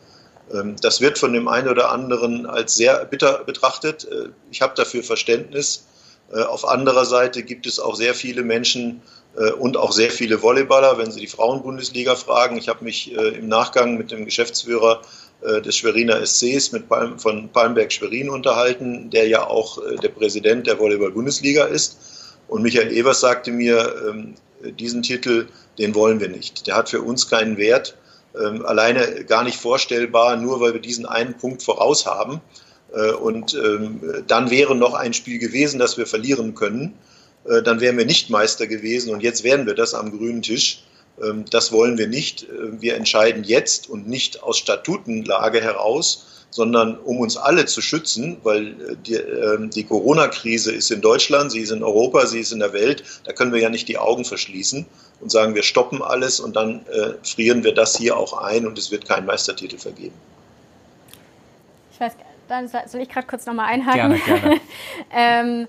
Ähm, 0.53 0.77
das 0.81 1.01
wird 1.01 1.19
von 1.19 1.33
dem 1.33 1.49
einen 1.49 1.69
oder 1.69 1.91
anderen 1.91 2.47
als 2.47 2.77
sehr 2.77 3.05
bitter 3.05 3.45
betrachtet. 3.45 4.07
Ich 4.51 4.63
habe 4.63 4.75
dafür 4.77 5.03
Verständnis. 5.03 5.87
Auf 6.33 6.67
anderer 6.67 7.05
Seite 7.05 7.43
gibt 7.43 7.67
es 7.67 7.79
auch 7.79 7.95
sehr 7.95 8.15
viele 8.15 8.43
Menschen, 8.43 9.03
und 9.59 9.77
auch 9.79 9.93
sehr 9.93 10.11
viele 10.11 10.43
Volleyballer, 10.43 10.99
wenn 10.99 11.11
Sie 11.11 11.21
die 11.21 11.27
Frauenbundesliga 11.27 12.17
fragen. 12.17 12.59
Ich 12.59 12.69
habe 12.69 12.85
mich 12.85 13.17
äh, 13.17 13.29
im 13.39 13.49
Nachgang 13.49 13.97
mit 13.97 14.11
dem 14.11 14.27
Geschäftsführer 14.27 15.01
äh, 15.41 15.63
des 15.63 15.77
Schweriner 15.77 16.25
SCs 16.25 16.73
mit 16.73 16.89
Palm, 16.89 17.19
von 17.19 17.49
Palmberg 17.49 17.91
Schwerin 17.93 18.29
unterhalten, 18.29 19.09
der 19.09 19.29
ja 19.29 19.47
auch 19.47 19.79
der 20.03 20.11
Präsident 20.11 20.67
der 20.67 20.79
Volleyball-Bundesliga 20.79 21.65
ist. 21.65 21.97
Und 22.49 22.63
Michael 22.63 22.93
Evers 22.93 23.21
sagte 23.21 23.53
mir, 23.53 23.95
ähm, 24.07 24.35
diesen 24.79 25.03
Titel, 25.03 25.49
den 25.79 25.95
wollen 25.95 26.21
wir 26.21 26.29
nicht. 26.29 26.67
Der 26.67 26.77
hat 26.77 26.91
für 26.91 27.01
uns 27.01 27.31
keinen 27.31 27.57
Wert. 27.57 27.97
Ähm, 28.39 28.65
alleine 28.67 29.25
gar 29.25 29.45
nicht 29.45 29.57
vorstellbar, 29.57 30.37
nur 30.37 30.61
weil 30.61 30.75
wir 30.75 30.81
diesen 30.81 31.07
einen 31.07 31.35
Punkt 31.35 31.63
voraus 31.63 32.07
haben. 32.07 32.41
Und 33.23 33.55
ähm, 33.55 34.03
dann 34.27 34.51
wäre 34.51 34.77
noch 34.77 34.93
ein 34.93 35.15
Spiel 35.15 35.39
gewesen, 35.39 35.79
das 35.79 35.97
wir 35.97 36.07
verlieren 36.07 36.55
können. 36.55 36.93
Äh, 37.45 37.63
dann 37.63 37.81
wären 37.81 37.99
wir 37.99 38.07
nicht 38.07 38.31
Meister 38.31 38.67
gewesen 38.67 39.13
und 39.13 39.23
jetzt 39.23 39.45
wären 39.45 39.67
wir 39.67 39.75
das 39.75 39.95
am 39.95 40.17
grünen 40.17 40.43
Tisch. 40.43 40.83
Ähm, 41.23 41.45
das 41.51 41.73
wollen 41.73 41.99
wir 41.99 42.09
nicht. 42.09 42.45
Äh, 42.45 42.81
wir 42.81 42.97
entscheiden 42.97 43.45
jetzt 43.45 43.89
und 43.89 44.09
nicht 44.09 44.43
aus 44.43 44.59
Statutenlage 44.59 45.61
heraus, 45.61 46.47
sondern 46.51 46.99
um 46.99 47.19
uns 47.19 47.37
alle 47.37 47.65
zu 47.65 47.81
schützen, 47.81 48.37
weil 48.43 48.69
äh, 48.69 48.97
die, 49.07 49.15
ähm, 49.15 49.71
die 49.71 49.85
Corona-Krise 49.85 50.73
ist 50.73 50.91
in 50.91 51.01
Deutschland, 51.01 51.51
sie 51.51 51.61
ist 51.61 51.71
in 51.71 51.83
Europa, 51.83 52.27
sie 52.27 52.41
ist 52.41 52.53
in 52.53 52.61
der 52.61 52.73
Welt. 52.73 53.03
Da 53.25 53.33
können 53.33 53.53
wir 53.53 53.61
ja 53.61 53.71
nicht 53.71 53.89
die 53.89 53.99
Augen 53.99 54.25
verschließen 54.25 54.87
und 55.21 55.31
sagen, 55.31 55.55
wir 55.55 55.63
stoppen 55.63 56.03
alles 56.03 56.41
und 56.41 56.55
dann 56.55 56.85
äh, 56.87 57.15
frieren 57.25 57.65
wir 57.65 57.75
das 57.75 57.97
hier 57.97 58.17
auch 58.17 58.35
ein 58.35 58.67
und 58.67 58.79
es 58.79 58.91
wird 58.91 59.09
keinen 59.09 59.27
Meistertitel 59.27 59.79
vergeben. 59.79 60.15
Ich 61.93 62.01
weiß, 62.01 62.13
dann 62.49 62.69
soll 62.69 63.01
ich 63.01 63.09
gerade 63.09 63.27
kurz 63.27 63.47
nochmal 63.47 63.67
einhaken. 63.67 64.21
Gerne, 64.21 64.41
gerne. 64.41 64.61
ähm, 65.11 65.69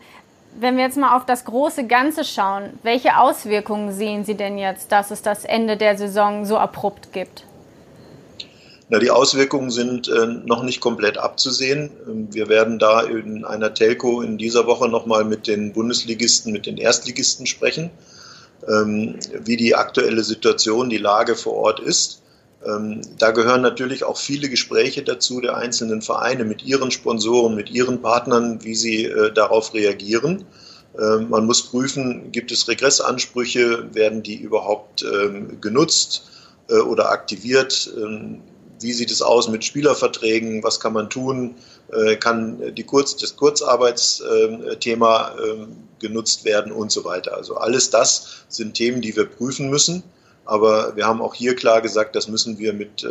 wenn 0.60 0.78
wir 0.78 0.84
jetzt 0.84 0.98
mal 0.98 1.16
auf 1.16 1.26
das 1.26 1.46
große 1.46 1.86
Ganze 1.88 2.24
schauen, 2.24 2.80
welche 2.84 3.18
Auswirkungen 3.18 3.92
sehen 3.92 4.26
Sie 4.26 4.36
denn 4.36 4.58
jetzt, 4.58 4.92
dass 4.92 5.12
es 5.12 5.22
das 5.22 5.46
Ende 5.46 5.78
der 5.78 5.98
Saison 5.98 6.46
so 6.46 6.58
abrupt 6.58 7.13
gibt? 7.13 7.46
Na, 8.89 9.00
die 9.00 9.12
Auswirkungen 9.12 9.72
sind 9.72 10.08
äh, 10.08 10.26
noch 10.46 10.63
nicht 10.63 10.80
komplett 10.80 11.18
abzusehen. 11.18 11.92
Ähm, 12.08 12.28
wir 12.32 12.50
werden 12.50 12.80
da 12.80 13.02
in 13.02 13.46
einer 13.46 13.74
Telco 13.74 14.22
in 14.22 14.38
dieser 14.38 14.68
Woche 14.68 14.89
nochmal 14.89 15.24
mit 15.24 15.48
den 15.48 15.74
Bundesligisten, 15.74 16.52
mit 16.52 16.66
den 16.66 16.78
Erstligisten 16.78 17.46
sprechen, 17.46 17.89
ähm, 18.68 19.16
wie 19.44 19.58
die 19.58 19.76
aktuelle 19.76 20.24
Situation, 20.24 20.89
die 20.89 20.98
Lage 20.98 21.36
vor 21.36 21.54
Ort 21.54 21.80
ist. 21.80 22.22
Ähm, 22.65 23.02
da 23.17 23.32
gehören 23.32 23.62
natürlich 23.62 24.04
auch 24.04 24.17
viele 24.17 24.49
Gespräche 24.49 25.04
dazu 25.04 25.41
der 25.41 25.58
einzelnen 25.58 26.02
Vereine 26.02 26.45
mit 26.45 26.63
ihren 26.63 26.91
Sponsoren, 26.91 27.56
mit 27.56 27.69
ihren 27.71 28.02
Partnern, 28.02 28.63
wie 28.63 28.76
sie 28.76 29.06
äh, 29.06 29.32
darauf 29.34 29.73
reagieren. 29.73 30.45
Ähm, 30.97 31.30
man 31.30 31.45
muss 31.45 31.63
prüfen, 31.63 32.32
gibt 32.32 32.52
es 32.52 32.67
Regressansprüche, 32.67 33.93
werden 33.93 34.23
die 34.23 34.36
überhaupt 34.36 35.04
ähm, 35.04 35.60
genutzt 35.62 36.30
äh, 36.69 36.76
oder 36.76 37.10
aktiviert? 37.10 37.93
wie 38.80 38.91
sieht 38.91 39.12
es 39.12 39.21
aus 39.21 39.47
mit 39.47 39.63
Spielerverträgen? 39.63 40.62
Was 40.62 40.82
kann 40.82 40.91
man 40.91 41.10
tun? 41.10 41.56
Äh, 41.93 42.17
kann 42.17 42.76
die 42.76 42.84
Kurz-, 42.84 43.15
das 43.15 43.38
Kurzarbeitsthema 43.38 45.36
genutzt 45.99 46.43
werden 46.43 46.73
und 46.73 46.91
so 46.91 47.06
weiter? 47.06 47.38
Also 47.38 47.56
alles 47.56 47.91
das 47.91 48.43
sind 48.49 48.73
Themen, 48.73 49.02
die 49.02 49.15
wir 49.15 49.23
prüfen 49.23 49.69
müssen. 49.69 50.04
Aber 50.45 50.95
wir 50.95 51.06
haben 51.06 51.21
auch 51.21 51.34
hier 51.34 51.56
klar 51.56 51.82
gesagt, 51.82 52.15
das 52.15 52.27
müssen 52.27 52.58
wir 52.58 52.73
mit 52.73 53.03
äh, 53.03 53.08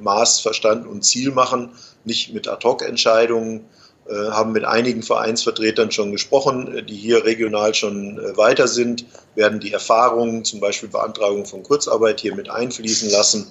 Maß, 0.00 0.40
Verstand 0.40 0.86
und 0.86 1.04
Ziel 1.04 1.32
machen, 1.32 1.70
nicht 2.04 2.32
mit 2.32 2.48
Ad-Hoc-Entscheidungen. 2.48 3.64
äh, 4.08 4.30
haben 4.30 4.52
mit 4.52 4.64
einigen 4.64 5.02
Vereinsvertretern 5.02 5.90
schon 5.90 6.12
gesprochen, 6.12 6.86
die 6.88 6.96
hier 6.96 7.24
regional 7.24 7.74
schon 7.74 8.18
weiter 8.36 8.68
sind, 8.68 9.04
werden 9.34 9.60
die 9.60 9.72
Erfahrungen, 9.72 10.44
zum 10.44 10.60
Beispiel 10.60 10.88
Beantragung 10.88 11.44
von 11.44 11.62
Kurzarbeit, 11.62 12.20
hier 12.20 12.34
mit 12.34 12.48
einfließen 12.48 13.10
lassen 13.10 13.46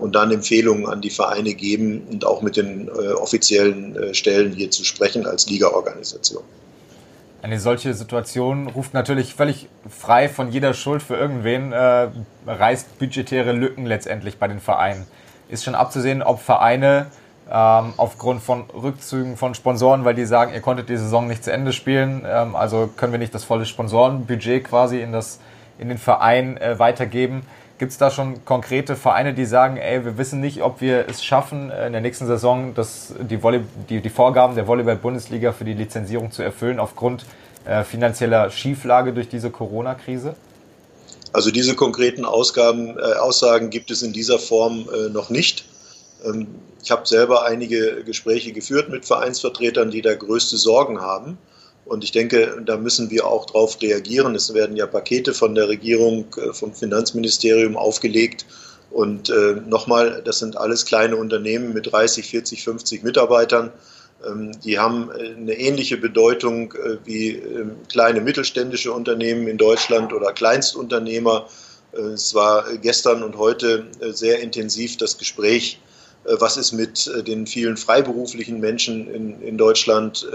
und 0.00 0.14
dann 0.14 0.30
Empfehlungen 0.30 0.86
an 0.86 1.00
die 1.00 1.08
Vereine 1.08 1.54
geben 1.54 2.06
und 2.10 2.26
auch 2.26 2.42
mit 2.42 2.58
den 2.58 2.90
offiziellen 2.90 4.14
Stellen 4.14 4.52
hier 4.52 4.70
zu 4.70 4.84
sprechen 4.84 5.26
als 5.26 5.48
Ligaorganisation. 5.48 6.44
Eine 7.42 7.58
solche 7.58 7.92
Situation 7.92 8.68
ruft 8.68 8.94
natürlich 8.94 9.34
völlig 9.34 9.68
frei 9.88 10.28
von 10.28 10.52
jeder 10.52 10.74
Schuld 10.74 11.02
für 11.02 11.16
irgendwen, 11.16 11.72
äh, 11.72 12.08
reißt 12.46 13.00
budgetäre 13.00 13.50
Lücken 13.50 13.84
letztendlich 13.84 14.38
bei 14.38 14.46
den 14.46 14.60
Vereinen. 14.60 15.08
Ist 15.48 15.64
schon 15.64 15.74
abzusehen, 15.74 16.22
ob 16.22 16.40
Vereine 16.40 17.06
ähm, 17.50 17.94
aufgrund 17.96 18.42
von 18.42 18.70
Rückzügen 18.70 19.36
von 19.36 19.56
Sponsoren, 19.56 20.04
weil 20.04 20.14
die 20.14 20.24
sagen, 20.24 20.54
ihr 20.54 20.60
konntet 20.60 20.88
die 20.88 20.96
Saison 20.96 21.26
nicht 21.26 21.42
zu 21.42 21.52
Ende 21.52 21.72
spielen, 21.72 22.24
ähm, 22.24 22.54
also 22.54 22.88
können 22.96 23.10
wir 23.10 23.18
nicht 23.18 23.34
das 23.34 23.42
volle 23.42 23.66
Sponsorenbudget 23.66 24.62
quasi 24.62 25.00
in, 25.00 25.10
das, 25.10 25.40
in 25.80 25.88
den 25.88 25.98
Verein 25.98 26.56
äh, 26.58 26.78
weitergeben. 26.78 27.42
Gibt 27.82 27.90
es 27.90 27.98
da 27.98 28.12
schon 28.12 28.44
konkrete 28.44 28.94
Vereine, 28.94 29.34
die 29.34 29.44
sagen, 29.44 29.76
ey, 29.76 30.04
wir 30.04 30.16
wissen 30.16 30.40
nicht, 30.40 30.62
ob 30.62 30.80
wir 30.80 31.08
es 31.08 31.24
schaffen, 31.24 31.72
äh, 31.72 31.88
in 31.88 31.92
der 31.92 32.00
nächsten 32.00 32.28
Saison 32.28 32.74
das, 32.76 33.12
die, 33.18 33.42
Volley 33.42 33.62
die, 33.88 34.00
die 34.00 34.08
Vorgaben 34.08 34.54
der 34.54 34.68
Volleyball-Bundesliga 34.68 35.50
für 35.50 35.64
die 35.64 35.72
Lizenzierung 35.72 36.30
zu 36.30 36.44
erfüllen 36.44 36.78
aufgrund 36.78 37.24
äh, 37.64 37.82
finanzieller 37.82 38.50
Schieflage 38.50 39.12
durch 39.12 39.28
diese 39.28 39.50
Corona-Krise? 39.50 40.36
Also 41.32 41.50
diese 41.50 41.74
konkreten 41.74 42.24
Ausgaben, 42.24 42.96
äh, 43.00 43.14
Aussagen 43.14 43.70
gibt 43.70 43.90
es 43.90 44.02
in 44.02 44.12
dieser 44.12 44.38
Form 44.38 44.88
äh, 44.88 45.08
noch 45.08 45.28
nicht. 45.28 45.64
Ähm, 46.24 46.46
ich 46.84 46.92
habe 46.92 47.04
selber 47.04 47.46
einige 47.46 48.04
Gespräche 48.04 48.52
geführt 48.52 48.90
mit 48.90 49.06
Vereinsvertretern, 49.06 49.90
die 49.90 50.02
da 50.02 50.14
größte 50.14 50.56
Sorgen 50.56 51.00
haben. 51.00 51.36
Und 51.92 52.04
ich 52.04 52.10
denke, 52.10 52.62
da 52.64 52.78
müssen 52.78 53.10
wir 53.10 53.26
auch 53.26 53.44
darauf 53.44 53.76
reagieren. 53.82 54.34
Es 54.34 54.54
werden 54.54 54.76
ja 54.76 54.86
Pakete 54.86 55.34
von 55.34 55.54
der 55.54 55.68
Regierung, 55.68 56.24
äh, 56.38 56.54
vom 56.54 56.72
Finanzministerium 56.72 57.76
aufgelegt. 57.76 58.46
Und 58.90 59.28
äh, 59.28 59.56
nochmal, 59.66 60.22
das 60.24 60.38
sind 60.38 60.56
alles 60.56 60.86
kleine 60.86 61.16
Unternehmen 61.16 61.74
mit 61.74 61.92
30, 61.92 62.26
40, 62.26 62.64
50 62.64 63.02
Mitarbeitern. 63.02 63.72
Ähm, 64.26 64.58
die 64.64 64.78
haben 64.78 65.10
äh, 65.10 65.34
eine 65.36 65.52
ähnliche 65.52 65.98
Bedeutung 65.98 66.72
äh, 66.72 66.96
wie 67.04 67.32
ähm, 67.32 67.72
kleine 67.90 68.22
mittelständische 68.22 68.90
Unternehmen 68.90 69.46
in 69.46 69.58
Deutschland 69.58 70.14
oder 70.14 70.32
Kleinstunternehmer. 70.32 71.46
Äh, 71.92 72.00
es 72.14 72.32
war 72.32 72.64
gestern 72.78 73.22
und 73.22 73.36
heute 73.36 73.84
sehr 74.12 74.40
intensiv 74.40 74.96
das 74.96 75.18
Gespräch, 75.18 75.78
was 76.24 76.56
ist 76.56 76.72
mit 76.72 77.10
den 77.26 77.46
vielen 77.46 77.76
freiberuflichen 77.76 78.60
Menschen 78.60 79.12
in, 79.12 79.42
in 79.42 79.58
Deutschland, 79.58 80.26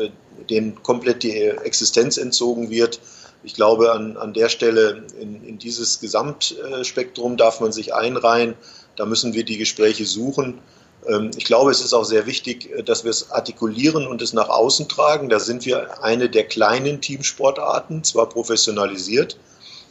denen 0.49 0.81
komplett 0.83 1.23
die 1.23 1.31
Existenz 1.33 2.17
entzogen 2.17 2.69
wird. 2.69 2.99
Ich 3.43 3.53
glaube, 3.53 3.93
an, 3.93 4.17
an 4.17 4.33
der 4.33 4.49
Stelle 4.49 5.03
in, 5.19 5.43
in 5.43 5.57
dieses 5.57 5.99
Gesamtspektrum 5.99 7.37
darf 7.37 7.61
man 7.61 7.71
sich 7.71 7.93
einreihen. 7.93 8.55
Da 8.97 9.05
müssen 9.05 9.33
wir 9.33 9.45
die 9.45 9.57
Gespräche 9.57 10.05
suchen. 10.05 10.59
Ähm, 11.07 11.31
ich 11.37 11.45
glaube, 11.45 11.71
es 11.71 11.81
ist 11.81 11.93
auch 11.93 12.03
sehr 12.03 12.25
wichtig, 12.25 12.71
äh, 12.71 12.83
dass 12.83 13.03
wir 13.03 13.11
es 13.11 13.31
artikulieren 13.31 14.07
und 14.07 14.21
es 14.21 14.33
nach 14.33 14.49
außen 14.49 14.89
tragen. 14.89 15.29
Da 15.29 15.39
sind 15.39 15.65
wir 15.65 16.03
eine 16.03 16.29
der 16.29 16.45
kleinen 16.45 17.01
Teamsportarten, 17.01 18.03
zwar 18.03 18.27
professionalisiert, 18.27 19.37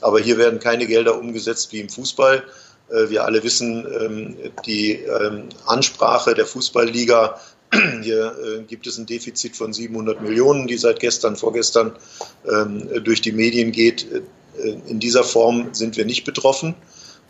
aber 0.01 0.21
hier 0.21 0.39
werden 0.39 0.59
keine 0.59 0.87
Gelder 0.87 1.19
umgesetzt 1.19 1.73
wie 1.73 1.81
im 1.81 1.89
Fußball. 1.89 2.45
Äh, 2.91 3.11
wir 3.11 3.25
alle 3.25 3.43
wissen, 3.43 3.87
ähm, 4.01 4.37
die 4.65 4.93
ähm, 4.93 5.49
Ansprache 5.67 6.35
der 6.35 6.47
Fußballliga, 6.47 7.41
hier 8.03 8.37
äh, 8.45 8.63
gibt 8.63 8.87
es 8.87 8.99
ein 8.99 9.07
Defizit 9.07 9.57
von 9.57 9.73
700 9.73 10.23
Millionen, 10.23 10.67
die 10.67 10.77
seit 10.77 11.01
gestern, 11.01 11.37
vorgestern 11.37 11.93
durch 13.03 13.21
die 13.21 13.33
Medien 13.33 13.73
geht. 13.73 14.07
In 14.87 15.01
dieser 15.01 15.25
Form 15.25 15.75
sind 15.75 15.97
wir 15.97 16.05
nicht 16.05 16.25
betroffen. 16.25 16.77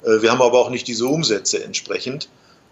Wir 0.03 0.31
haben 0.31 0.42
aber 0.42 0.59
auch 0.59 0.69
nicht 0.69 0.87
diese 0.87 1.07
Umsätze 1.07 1.64
entsprechend. 1.64 2.29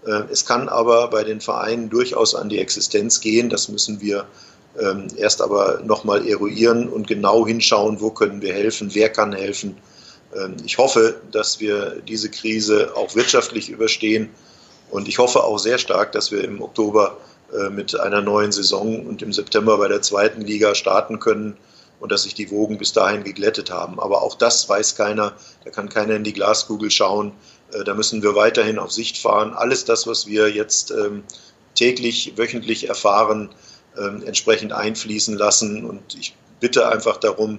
Äh, 0.07 0.25
es 0.31 0.45
kann 0.45 0.69
aber 0.69 1.09
bei 1.09 1.25
den 1.25 1.41
Vereinen 1.41 1.91
durchaus 1.91 2.35
an 2.35 2.49
die 2.49 2.59
Existenz 2.59 3.21
gehen. 3.21 3.49
Das 3.49 3.69
müssen 3.69 4.01
wir 4.01 4.27
ähm, 4.79 5.09
erst 5.17 5.41
aber 5.41 5.81
nochmal 5.85 6.27
eruieren 6.27 6.89
und 6.89 7.07
genau 7.07 7.47
hinschauen, 7.47 8.01
wo 8.01 8.11
können 8.11 8.43
wir 8.43 8.53
helfen, 8.53 8.91
wer 8.93 9.09
kann 9.09 9.33
helfen. 9.33 9.77
Ähm, 10.37 10.57
ich 10.65 10.79
hoffe, 10.79 11.21
dass 11.33 11.61
wir 11.61 12.03
diese 12.07 12.31
Krise 12.31 12.93
auch 12.95 13.15
wirtschaftlich 13.15 13.71
überstehen 13.71 14.31
und 14.91 15.09
ich 15.09 15.19
hoffe 15.19 15.43
auch 15.43 15.59
sehr 15.59 15.79
stark, 15.79 16.13
dass 16.13 16.31
wir 16.31 16.45
im 16.45 16.63
Oktober 16.63 17.17
äh, 17.53 17.71
mit 17.71 17.99
einer 17.99 18.21
neuen 18.21 18.53
Saison 18.53 19.05
und 19.07 19.23
im 19.23 19.33
September 19.33 19.79
bei 19.79 19.89
der 19.89 20.03
zweiten 20.03 20.43
Liga 20.43 20.75
starten 20.75 21.19
können 21.21 21.57
und 22.01 22.13
dass 22.13 22.25
sich 22.25 22.35
die 22.35 22.51
Wogen 22.51 22.79
bis 22.79 22.93
dahin 22.93 23.25
geglättet 23.25 23.71
haben. 23.71 23.99
Aber 24.01 24.23
auch 24.23 24.35
das 24.35 24.69
weiß 24.69 24.97
keiner, 24.97 25.33
da 25.65 25.71
kann 25.71 25.89
keiner 25.89 26.17
in 26.17 26.25
die 26.25 26.33
Glaskugel 26.33 26.91
schauen. 26.91 27.33
Äh, 27.73 27.85
da 27.85 27.95
müssen 27.95 28.23
wir 28.23 28.35
weiterhin 28.35 28.79
auf 28.79 28.93
Sicht 28.93 29.19
fahren. 29.19 29.55
Alles 29.55 29.85
das, 29.85 30.07
was 30.07 30.27
wir 30.27 30.51
jetzt 30.51 30.91
ähm, 30.91 31.25
täglich, 31.75 32.35
wöchentlich 32.37 32.89
erfahren, 32.89 33.51
ähm, 33.99 34.23
entsprechend 34.27 34.73
einfließen 34.73 35.37
lassen. 35.37 35.85
Und 35.85 36.15
ich 36.15 36.37
bitte 36.61 36.89
einfach 36.89 37.17
darum, 37.17 37.59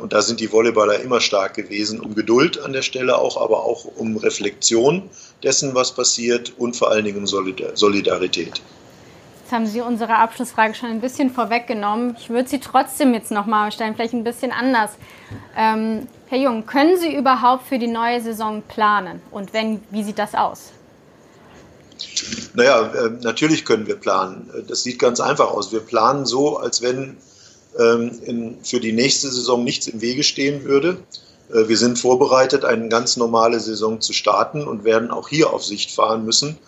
und 0.00 0.12
da 0.12 0.22
sind 0.22 0.40
die 0.40 0.48
Volleyballer 0.48 1.00
immer 1.00 1.20
stark 1.20 1.54
gewesen, 1.54 2.00
um 2.00 2.14
Geduld 2.14 2.60
an 2.60 2.72
der 2.72 2.82
Stelle 2.82 3.18
auch, 3.18 3.40
aber 3.40 3.64
auch 3.64 3.84
um 3.96 4.16
Reflexion 4.16 5.10
dessen, 5.42 5.74
was 5.74 5.92
passiert 5.92 6.52
und 6.58 6.76
vor 6.76 6.90
allen 6.90 7.04
Dingen 7.04 7.18
um 7.18 7.26
Solidarität. 7.26 8.60
Jetzt 9.48 9.52
haben 9.54 9.66
Sie 9.66 9.80
unsere 9.80 10.16
Abschlussfrage 10.16 10.74
schon 10.74 10.90
ein 10.90 11.00
bisschen 11.00 11.30
vorweggenommen. 11.30 12.14
Ich 12.20 12.28
würde 12.28 12.46
sie 12.46 12.60
trotzdem 12.60 13.14
jetzt 13.14 13.30
nochmal 13.30 13.72
stellen, 13.72 13.94
vielleicht 13.94 14.12
ein 14.12 14.22
bisschen 14.22 14.52
anders. 14.52 14.90
Ähm, 15.56 16.06
Herr 16.26 16.38
Jung, 16.38 16.66
können 16.66 16.98
Sie 16.98 17.14
überhaupt 17.14 17.66
für 17.66 17.78
die 17.78 17.86
neue 17.86 18.20
Saison 18.20 18.62
planen? 18.68 19.22
Und 19.30 19.54
wenn, 19.54 19.80
wie 19.90 20.02
sieht 20.02 20.18
das 20.18 20.34
aus? 20.34 20.72
Naja, 22.52 22.92
äh, 22.92 23.10
natürlich 23.22 23.64
können 23.64 23.86
wir 23.86 23.96
planen. 23.96 24.50
Das 24.68 24.82
sieht 24.82 24.98
ganz 24.98 25.18
einfach 25.18 25.50
aus. 25.50 25.72
Wir 25.72 25.80
planen 25.80 26.26
so, 26.26 26.58
als 26.58 26.82
wenn 26.82 27.16
in, 27.78 28.56
für 28.62 28.80
die 28.80 28.92
nächste 28.92 29.30
Saison 29.30 29.62
nichts 29.62 29.86
im 29.86 30.00
Wege 30.00 30.24
stehen 30.24 30.64
würde. 30.64 30.98
Äh, 31.50 31.68
wir 31.68 31.76
sind 31.76 31.98
vorbereitet, 31.98 32.64
eine 32.64 32.88
ganz 32.88 33.16
normale 33.16 33.60
Saison 33.60 34.00
zu 34.00 34.12
starten 34.12 34.66
und 34.66 34.84
werden 34.84 35.10
auch 35.10 35.28
hier 35.28 35.52
auf 35.52 35.64
Sicht 35.64 35.90
fahren 35.90 36.24
müssen. 36.24 36.58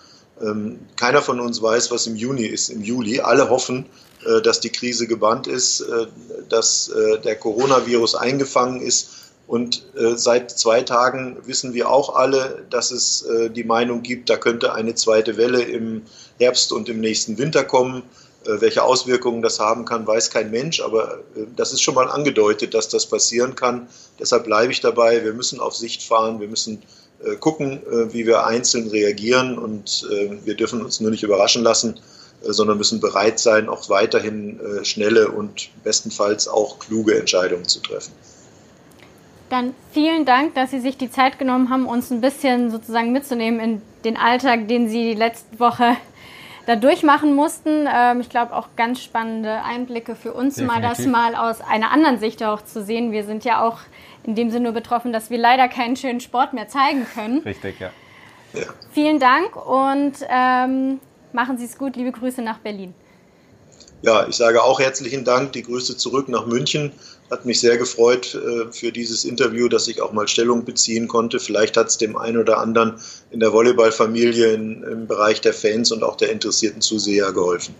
Ähm, 0.40 0.78
keiner 0.96 1.22
von 1.22 1.40
uns 1.40 1.60
weiß, 1.60 1.90
was 1.90 2.06
im 2.06 2.16
Juni 2.16 2.44
ist, 2.44 2.70
im 2.70 2.82
Juli. 2.82 3.20
Alle 3.20 3.50
hoffen, 3.50 3.86
äh, 4.24 4.40
dass 4.40 4.60
die 4.60 4.70
Krise 4.70 5.06
gebannt 5.06 5.46
ist, 5.46 5.80
äh, 5.80 6.06
dass 6.48 6.90
der 7.24 7.36
Coronavirus 7.36 8.16
eingefangen 8.16 8.80
ist 8.80 9.10
und 9.46 9.84
seit 10.16 10.50
zwei 10.50 10.82
Tagen 10.82 11.36
wissen 11.44 11.74
wir 11.74 11.90
auch 11.90 12.16
alle, 12.16 12.64
dass 12.70 12.90
es 12.90 13.24
die 13.54 13.62
Meinung 13.62 14.02
gibt, 14.02 14.30
da 14.30 14.36
könnte 14.36 14.74
eine 14.74 14.94
zweite 14.94 15.36
Welle 15.36 15.62
im 15.62 16.02
Herbst 16.38 16.72
und 16.72 16.88
im 16.88 17.00
nächsten 17.00 17.38
Winter 17.38 17.62
kommen. 17.62 18.02
Äh, 18.46 18.60
welche 18.60 18.82
Auswirkungen 18.82 19.42
das 19.42 19.60
haben 19.60 19.84
kann, 19.84 20.06
weiß 20.06 20.30
kein 20.30 20.50
Mensch, 20.50 20.80
aber 20.80 21.18
äh, 21.36 21.44
das 21.56 21.72
ist 21.72 21.82
schon 21.82 21.94
mal 21.94 22.08
angedeutet, 22.08 22.72
dass 22.72 22.88
das 22.88 23.04
passieren 23.06 23.54
kann. 23.54 23.88
Deshalb 24.18 24.44
bleibe 24.44 24.72
ich 24.72 24.80
dabei. 24.80 25.22
Wir 25.24 25.34
müssen 25.34 25.60
auf 25.60 25.76
Sicht 25.76 26.02
fahren, 26.02 26.40
wir 26.40 26.48
müssen 26.48 26.82
äh, 27.22 27.36
gucken, 27.36 27.82
wie 28.12 28.26
wir 28.26 28.46
einzeln 28.46 28.88
reagieren 28.88 29.58
und 29.58 30.06
wir 30.44 30.54
dürfen 30.54 30.82
uns 30.82 31.00
nur 31.00 31.10
nicht 31.10 31.22
überraschen 31.22 31.62
lassen, 31.62 32.00
sondern 32.42 32.78
müssen 32.78 33.00
bereit 33.00 33.38
sein, 33.38 33.68
auch 33.68 33.90
weiterhin 33.90 34.58
schnelle 34.82 35.30
und 35.30 35.68
bestenfalls 35.84 36.48
auch 36.48 36.78
kluge 36.78 37.18
Entscheidungen 37.18 37.66
zu 37.66 37.80
treffen. 37.80 38.12
Dann 39.50 39.74
vielen 39.92 40.24
Dank, 40.24 40.54
dass 40.54 40.70
Sie 40.70 40.80
sich 40.80 40.96
die 40.96 41.10
Zeit 41.10 41.38
genommen 41.38 41.68
haben, 41.68 41.86
uns 41.86 42.10
ein 42.10 42.22
bisschen 42.22 42.70
sozusagen 42.70 43.12
mitzunehmen 43.12 43.60
in 43.60 43.82
den 44.04 44.16
Alltag, 44.16 44.68
den 44.68 44.88
Sie 44.88 45.12
die 45.12 45.18
letzte 45.18 45.58
Woche 45.58 45.96
da 46.70 46.76
durchmachen 46.76 47.34
mussten. 47.34 47.88
Ähm, 47.92 48.20
ich 48.20 48.28
glaube 48.28 48.54
auch 48.54 48.68
ganz 48.76 49.02
spannende 49.02 49.62
Einblicke 49.64 50.14
für 50.14 50.32
uns, 50.32 50.54
Definitiv. 50.54 50.82
mal 50.82 50.88
das 50.88 51.06
mal 51.06 51.34
aus 51.34 51.60
einer 51.60 51.90
anderen 51.90 52.20
Sicht 52.20 52.42
auch 52.44 52.62
zu 52.62 52.84
sehen. 52.84 53.10
Wir 53.10 53.24
sind 53.24 53.44
ja 53.44 53.62
auch 53.62 53.78
in 54.22 54.36
dem 54.36 54.50
Sinne 54.50 54.70
betroffen, 54.70 55.12
dass 55.12 55.30
wir 55.30 55.38
leider 55.38 55.68
keinen 55.68 55.96
schönen 55.96 56.20
Sport 56.20 56.52
mehr 56.52 56.68
zeigen 56.68 57.06
können. 57.12 57.38
Richtig, 57.40 57.80
ja. 57.80 57.90
ja. 58.52 58.66
Vielen 58.92 59.18
Dank 59.18 59.56
und 59.56 60.12
ähm, 60.28 61.00
machen 61.32 61.58
Sie 61.58 61.64
es 61.64 61.76
gut. 61.76 61.96
Liebe 61.96 62.12
Grüße 62.12 62.40
nach 62.40 62.58
Berlin. 62.58 62.94
Ja, 64.02 64.26
ich 64.26 64.36
sage 64.36 64.62
auch 64.62 64.80
herzlichen 64.80 65.24
Dank. 65.24 65.52
Die 65.52 65.62
Grüße 65.62 65.96
zurück 65.96 66.28
nach 66.28 66.46
München. 66.46 66.92
Hat 67.30 67.44
mich 67.44 67.60
sehr 67.60 67.76
gefreut 67.76 68.34
äh, 68.34 68.72
für 68.72 68.92
dieses 68.92 69.24
Interview, 69.24 69.68
dass 69.68 69.88
ich 69.88 70.00
auch 70.00 70.12
mal 70.12 70.26
Stellung 70.26 70.64
beziehen 70.64 71.06
konnte. 71.06 71.38
Vielleicht 71.38 71.76
hat 71.76 71.88
es 71.88 71.98
dem 71.98 72.16
einen 72.16 72.38
oder 72.38 72.58
anderen 72.58 72.94
in 73.30 73.40
der 73.40 73.52
Volleyballfamilie 73.52 74.54
im 74.54 75.06
Bereich 75.06 75.40
der 75.42 75.52
Fans 75.52 75.92
und 75.92 76.02
auch 76.02 76.16
der 76.16 76.32
interessierten 76.32 76.80
Zuseher 76.80 77.32
geholfen. 77.32 77.74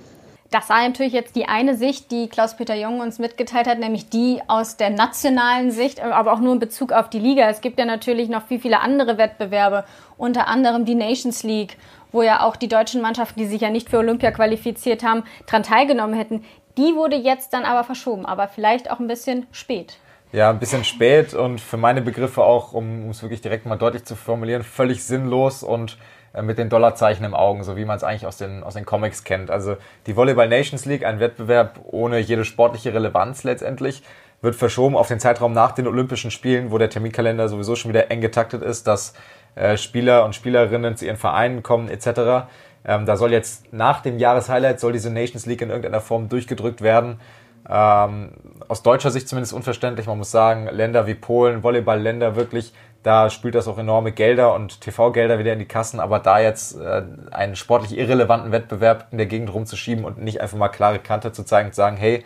Das 0.50 0.68
war 0.68 0.86
natürlich 0.86 1.12
jetzt 1.12 1.36
die 1.36 1.46
eine 1.46 1.76
Sicht, 1.76 2.10
die 2.10 2.28
Klaus-Peter 2.28 2.74
Jung 2.74 2.98
uns 2.98 3.20
mitgeteilt 3.20 3.68
hat, 3.68 3.78
nämlich 3.78 4.08
die 4.08 4.40
aus 4.48 4.76
der 4.76 4.90
nationalen 4.90 5.70
Sicht, 5.70 6.00
aber 6.00 6.32
auch 6.32 6.40
nur 6.40 6.54
in 6.54 6.58
Bezug 6.58 6.90
auf 6.90 7.08
die 7.08 7.20
Liga. 7.20 7.48
Es 7.48 7.60
gibt 7.60 7.78
ja 7.78 7.84
natürlich 7.84 8.28
noch 8.28 8.48
viel, 8.48 8.58
viele 8.58 8.80
andere 8.80 9.16
Wettbewerbe, 9.16 9.84
unter 10.18 10.48
anderem 10.48 10.84
die 10.84 10.96
Nations 10.96 11.44
League, 11.44 11.76
wo 12.12 12.22
ja 12.22 12.42
auch 12.42 12.56
die 12.56 12.68
deutschen 12.68 13.02
Mannschaften, 13.02 13.40
die 13.40 13.46
sich 13.46 13.60
ja 13.60 13.70
nicht 13.70 13.88
für 13.88 13.98
Olympia 13.98 14.30
qualifiziert 14.30 15.02
haben, 15.02 15.24
daran 15.46 15.62
teilgenommen 15.62 16.14
hätten. 16.14 16.44
Die 16.76 16.94
wurde 16.94 17.16
jetzt 17.16 17.52
dann 17.52 17.64
aber 17.64 17.84
verschoben, 17.84 18.26
aber 18.26 18.48
vielleicht 18.48 18.90
auch 18.90 19.00
ein 19.00 19.08
bisschen 19.08 19.46
spät. 19.52 19.98
Ja, 20.32 20.50
ein 20.50 20.60
bisschen 20.60 20.84
spät 20.84 21.34
und 21.34 21.60
für 21.60 21.76
meine 21.76 22.02
Begriffe 22.02 22.44
auch, 22.44 22.72
um 22.72 23.10
es 23.10 23.22
wirklich 23.22 23.40
direkt 23.40 23.66
mal 23.66 23.76
deutlich 23.76 24.04
zu 24.04 24.14
formulieren, 24.14 24.62
völlig 24.62 25.02
sinnlos 25.02 25.64
und 25.64 25.98
äh, 26.32 26.42
mit 26.42 26.58
den 26.58 26.68
Dollarzeichen 26.68 27.24
im 27.24 27.34
Augen, 27.34 27.64
so 27.64 27.76
wie 27.76 27.84
man 27.84 27.96
es 27.96 28.04
eigentlich 28.04 28.26
aus 28.26 28.36
den, 28.36 28.62
aus 28.62 28.74
den 28.74 28.86
Comics 28.86 29.24
kennt. 29.24 29.50
Also 29.50 29.76
die 30.06 30.14
Volleyball 30.14 30.48
Nations 30.48 30.84
League, 30.84 31.04
ein 31.04 31.18
Wettbewerb 31.18 31.80
ohne 31.84 32.18
jede 32.20 32.44
sportliche 32.44 32.94
Relevanz 32.94 33.42
letztendlich, 33.42 34.02
wird 34.40 34.54
verschoben 34.54 34.96
auf 34.96 35.08
den 35.08 35.18
Zeitraum 35.18 35.52
nach 35.52 35.72
den 35.72 35.86
Olympischen 35.86 36.30
Spielen, 36.30 36.70
wo 36.70 36.78
der 36.78 36.90
Terminkalender 36.90 37.48
sowieso 37.48 37.74
schon 37.74 37.90
wieder 37.90 38.10
eng 38.10 38.20
getaktet 38.20 38.62
ist, 38.62 38.86
dass 38.86 39.14
äh, 39.54 39.76
Spieler 39.76 40.24
und 40.24 40.34
Spielerinnen 40.34 40.96
zu 40.96 41.06
ihren 41.06 41.16
Vereinen 41.16 41.62
kommen 41.62 41.88
etc. 41.88 42.48
Ähm, 42.84 43.06
da 43.06 43.16
soll 43.16 43.32
jetzt 43.32 43.72
nach 43.72 44.00
dem 44.00 44.18
Jahreshighlight 44.18 44.80
soll 44.80 44.92
diese 44.92 45.10
Nations 45.10 45.46
League 45.46 45.62
in 45.62 45.70
irgendeiner 45.70 46.00
Form 46.00 46.28
durchgedrückt 46.28 46.82
werden. 46.82 47.20
Ähm, 47.68 48.32
aus 48.68 48.82
deutscher 48.82 49.10
Sicht 49.10 49.28
zumindest 49.28 49.52
unverständlich. 49.52 50.06
Man 50.06 50.18
muss 50.18 50.30
sagen, 50.30 50.66
Länder 50.66 51.06
wie 51.06 51.14
Polen, 51.14 51.62
Volleyball-Länder 51.62 52.36
wirklich, 52.36 52.72
da 53.02 53.30
spült 53.30 53.54
das 53.54 53.68
auch 53.68 53.78
enorme 53.78 54.12
Gelder 54.12 54.54
und 54.54 54.80
TV-Gelder 54.80 55.38
wieder 55.38 55.52
in 55.52 55.58
die 55.58 55.66
Kassen. 55.66 56.00
Aber 56.00 56.18
da 56.18 56.40
jetzt 56.40 56.78
äh, 56.78 57.02
einen 57.30 57.56
sportlich 57.56 57.96
irrelevanten 57.96 58.52
Wettbewerb 58.52 59.08
in 59.10 59.18
der 59.18 59.26
Gegend 59.26 59.52
rumzuschieben 59.52 60.04
und 60.04 60.18
nicht 60.18 60.40
einfach 60.40 60.58
mal 60.58 60.68
klare 60.68 60.98
Kante 60.98 61.32
zu 61.32 61.44
zeigen 61.44 61.68
und 61.68 61.74
sagen, 61.74 61.96
hey, 61.96 62.24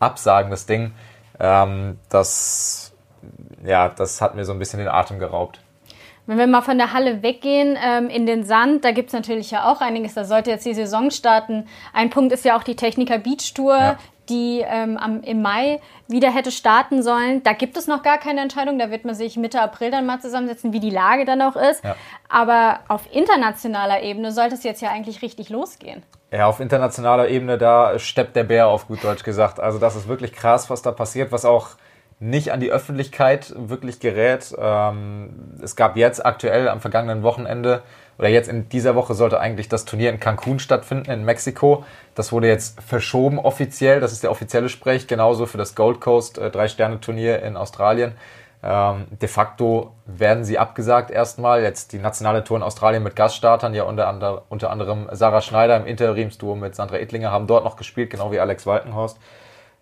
absagen 0.00 0.50
das 0.50 0.66
Ding, 0.66 0.92
ähm, 1.38 1.98
das, 2.08 2.92
ja, 3.64 3.88
das 3.88 4.20
hat 4.20 4.34
mir 4.34 4.44
so 4.44 4.52
ein 4.52 4.58
bisschen 4.58 4.78
den 4.78 4.88
Atem 4.88 5.18
geraubt. 5.18 5.61
Wenn 6.26 6.38
wir 6.38 6.46
mal 6.46 6.62
von 6.62 6.78
der 6.78 6.92
Halle 6.92 7.22
weggehen 7.22 7.76
ähm, 7.84 8.08
in 8.08 8.26
den 8.26 8.44
Sand, 8.44 8.84
da 8.84 8.92
gibt 8.92 9.08
es 9.08 9.12
natürlich 9.12 9.50
ja 9.50 9.70
auch 9.70 9.80
einiges. 9.80 10.14
Da 10.14 10.24
sollte 10.24 10.50
jetzt 10.50 10.64
die 10.64 10.74
Saison 10.74 11.10
starten. 11.10 11.66
Ein 11.92 12.10
Punkt 12.10 12.32
ist 12.32 12.44
ja 12.44 12.56
auch 12.56 12.62
die 12.62 12.76
Techniker 12.76 13.18
Beach 13.18 13.54
Tour, 13.54 13.76
ja 13.76 13.98
die 14.28 14.64
ähm, 14.66 14.96
am, 14.96 15.22
im 15.22 15.42
Mai 15.42 15.80
wieder 16.08 16.32
hätte 16.32 16.50
starten 16.50 17.02
sollen. 17.02 17.42
Da 17.42 17.52
gibt 17.52 17.76
es 17.76 17.86
noch 17.86 18.02
gar 18.02 18.18
keine 18.18 18.40
Entscheidung. 18.40 18.78
Da 18.78 18.90
wird 18.90 19.04
man 19.04 19.14
sich 19.14 19.36
Mitte 19.36 19.60
April 19.60 19.90
dann 19.90 20.06
mal 20.06 20.20
zusammensetzen, 20.20 20.72
wie 20.72 20.80
die 20.80 20.90
Lage 20.90 21.24
dann 21.24 21.42
auch 21.42 21.56
ist. 21.56 21.84
Ja. 21.84 21.96
Aber 22.28 22.80
auf 22.88 23.02
internationaler 23.12 24.02
Ebene 24.02 24.32
sollte 24.32 24.54
es 24.54 24.62
jetzt 24.62 24.80
ja 24.80 24.90
eigentlich 24.90 25.22
richtig 25.22 25.50
losgehen. 25.50 26.02
Ja, 26.30 26.46
auf 26.46 26.60
internationaler 26.60 27.28
Ebene, 27.28 27.58
da 27.58 27.98
steppt 27.98 28.36
der 28.36 28.44
Bär 28.44 28.68
auf 28.68 28.88
gut 28.88 29.04
Deutsch 29.04 29.22
gesagt. 29.22 29.60
Also 29.60 29.78
das 29.78 29.96
ist 29.96 30.08
wirklich 30.08 30.32
krass, 30.32 30.70
was 30.70 30.82
da 30.82 30.92
passiert, 30.92 31.30
was 31.32 31.44
auch 31.44 31.70
nicht 32.22 32.52
an 32.52 32.60
die 32.60 32.70
Öffentlichkeit 32.70 33.52
wirklich 33.56 33.98
gerät. 33.98 34.54
Ähm, 34.56 35.30
es 35.60 35.74
gab 35.74 35.96
jetzt 35.96 36.24
aktuell 36.24 36.68
am 36.68 36.80
vergangenen 36.80 37.24
Wochenende 37.24 37.82
oder 38.16 38.28
jetzt 38.28 38.48
in 38.48 38.68
dieser 38.68 38.94
Woche 38.94 39.14
sollte 39.14 39.40
eigentlich 39.40 39.68
das 39.68 39.84
Turnier 39.84 40.10
in 40.10 40.20
Cancun 40.20 40.60
stattfinden, 40.60 41.10
in 41.10 41.24
Mexiko. 41.24 41.84
Das 42.14 42.30
wurde 42.30 42.46
jetzt 42.46 42.80
verschoben 42.80 43.40
offiziell, 43.40 43.98
das 43.98 44.12
ist 44.12 44.22
der 44.22 44.30
offizielle 44.30 44.68
Sprech, 44.68 45.08
genauso 45.08 45.46
für 45.46 45.58
das 45.58 45.74
Gold 45.74 46.00
Coast 46.00 46.38
äh, 46.38 46.50
Drei-Sterne-Turnier 46.50 47.42
in 47.42 47.56
Australien. 47.56 48.12
Ähm, 48.62 49.06
de 49.10 49.28
facto 49.28 49.92
werden 50.06 50.44
sie 50.44 50.60
abgesagt 50.60 51.10
erstmal. 51.10 51.62
Jetzt 51.62 51.92
die 51.92 51.98
nationale 51.98 52.44
Tour 52.44 52.58
in 52.58 52.62
Australien 52.62 53.02
mit 53.02 53.16
Gaststartern, 53.16 53.74
ja 53.74 53.82
unter, 53.82 54.06
ander, 54.06 54.44
unter 54.48 54.70
anderem 54.70 55.08
Sarah 55.10 55.40
Schneider 55.40 55.76
im 55.76 55.86
Interimsduo 55.86 56.54
mit 56.54 56.76
Sandra 56.76 56.98
Ettlinger 56.98 57.32
haben 57.32 57.48
dort 57.48 57.64
noch 57.64 57.74
gespielt, 57.74 58.10
genau 58.10 58.30
wie 58.30 58.38
Alex 58.38 58.64
Walkenhorst. 58.64 59.18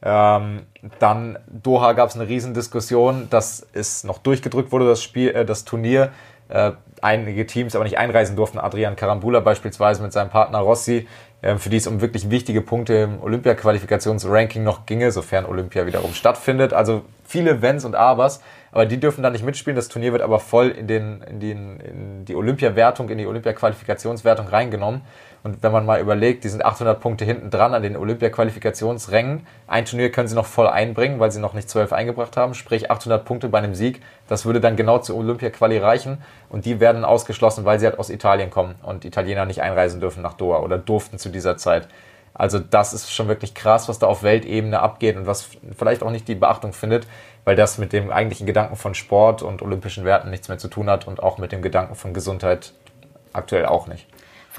Ähm, 0.03 0.63
dann 0.99 1.39
Doha 1.47 1.93
gab 1.93 2.09
es 2.09 2.17
eine 2.17 2.27
Riesendiskussion, 2.27 3.29
dass 3.31 3.67
es 3.73 4.05
noch 4.05 4.19
durchgedrückt 4.19 4.73
wurde, 4.73 4.87
das 4.87 5.03
Spiel, 5.03 5.31
äh, 5.31 5.45
das 5.45 5.65
Turnier. 5.65 6.11
Äh, 6.49 6.73
einige 7.03 7.47
Teams 7.47 7.75
aber 7.75 7.85
nicht 7.85 7.99
einreisen 7.99 8.35
durften. 8.35 8.59
Adrian 8.59 8.97
Karambula 8.97 9.41
beispielsweise 9.41 10.03
mit 10.03 10.13
seinem 10.13 10.31
Partner 10.31 10.59
Rossi, 10.59 11.07
äh, 11.43 11.57
für 11.57 11.71
die 11.71 11.77
es 11.77 11.87
um 11.87 12.01
wirklich 12.01 12.31
wichtige 12.31 12.61
Punkte 12.61 12.95
im 12.95 13.23
Olympia-Qualifikationsranking 13.23 14.65
noch 14.65 14.87
ginge, 14.87 15.13
sofern 15.13 15.47
Olympia 15.47 15.87
wiederum 15.87 16.13
stattfindet. 16.13 16.73
Also 16.73 17.03
viele 17.25 17.63
Wenns 17.63 17.85
und 17.85 17.95
Abers, 17.95 18.41
aber 18.73 18.87
die 18.87 18.99
dürfen 18.99 19.23
da 19.23 19.31
nicht 19.31 19.45
mitspielen. 19.45 19.77
Das 19.77 19.89
Turnier 19.89 20.13
wird 20.13 20.23
aber 20.23 20.41
voll 20.41 20.69
in, 20.69 20.87
den, 20.87 21.23
in, 21.23 21.41
den, 21.41 21.81
in 21.81 22.25
die 22.25 22.35
Olympia-Wertung, 22.35 23.09
in 23.11 23.19
die 23.19 23.27
Olympia-Qualifikationswertung 23.27 24.49
reingenommen. 24.49 25.03
Und 25.43 25.63
wenn 25.63 25.73
man 25.73 25.87
mal 25.87 26.01
überlegt, 26.01 26.45
die 26.45 26.49
sind 26.49 26.65
800 26.65 27.01
Punkte 27.01 27.25
hinten 27.25 27.51
dran 27.51 27.73
an 27.73 27.83
den 27.83 27.97
Olympia-Qualifikationsrängen. 27.97 29.47
Ein 29.67 29.87
Turnier 29.87 30.13
können 30.13 30.29
sie 30.29 30.35
noch 30.35 30.47
voll 30.47 30.67
einbringen, 30.67 31.19
weil 31.19 31.33
sie 31.33 31.41
noch 31.41 31.55
nicht 31.55 31.71
12 31.71 31.93
eingebracht 31.93 32.37
haben. 32.37 32.53
Sprich 32.53 32.91
800 32.91 33.25
Punkte 33.25 33.49
bei 33.49 33.59
einem 33.59 33.75
Sieg. 33.75 34.03
Das 34.29 34.45
würde 34.45 34.61
dann 34.61 34.77
genau 34.77 34.99
zur 34.99 35.17
Olympia-Quali 35.17 35.79
reichen. 35.79 36.19
Und 36.51 36.67
die 36.67 36.79
werden 36.79 37.05
ausgeschlossen, 37.05 37.65
weil 37.65 37.81
sie 37.81 37.87
halt 37.87 37.99
aus 37.99 38.11
Italien 38.11 38.51
kommen 38.51 38.75
und 38.83 39.07
Italiener 39.07 39.47
nicht 39.47 39.63
einreisen 39.63 40.01
dürfen 40.01 40.23
nach 40.23 40.35
Doha 40.35 40.59
oder 40.59 40.77
durften 40.77 41.19
zu 41.19 41.31
dieser 41.31 41.57
Zeit. 41.57 41.89
Also 42.35 42.59
das 42.59 42.93
ist 42.93 43.13
schon 43.13 43.29
wirklich 43.29 43.55
krass, 43.55 43.89
was 43.89 43.99
da 43.99 44.07
auf 44.07 44.23
Weltebene 44.23 44.81
abgeht 44.81 45.17
und 45.17 45.27
was 45.27 45.49
vielleicht 45.77 46.03
auch 46.03 46.11
nicht 46.11 46.29
die 46.29 46.35
Beachtung 46.35 46.73
findet, 46.73 47.07
weil 47.45 47.57
das 47.57 47.79
mit 47.79 47.93
dem 47.93 48.11
eigentlichen 48.11 48.47
Gedanken 48.47 48.77
von 48.77 48.95
Sport 48.95 49.43
und 49.43 49.63
olympischen 49.63 50.05
Werten 50.05 50.31
nichts 50.31 50.49
mehr 50.49 50.59
zu 50.59 50.69
tun 50.69 50.89
hat 50.89 51.07
und 51.07 51.23
auch 51.23 51.39
mit 51.39 51.53
dem 51.53 51.63
Gedanken 51.63 51.97
von 51.97 52.15
Gesundheit 52.15 52.73
aktuell 53.33 53.67
auch 53.67 53.87
nicht. 53.87 54.07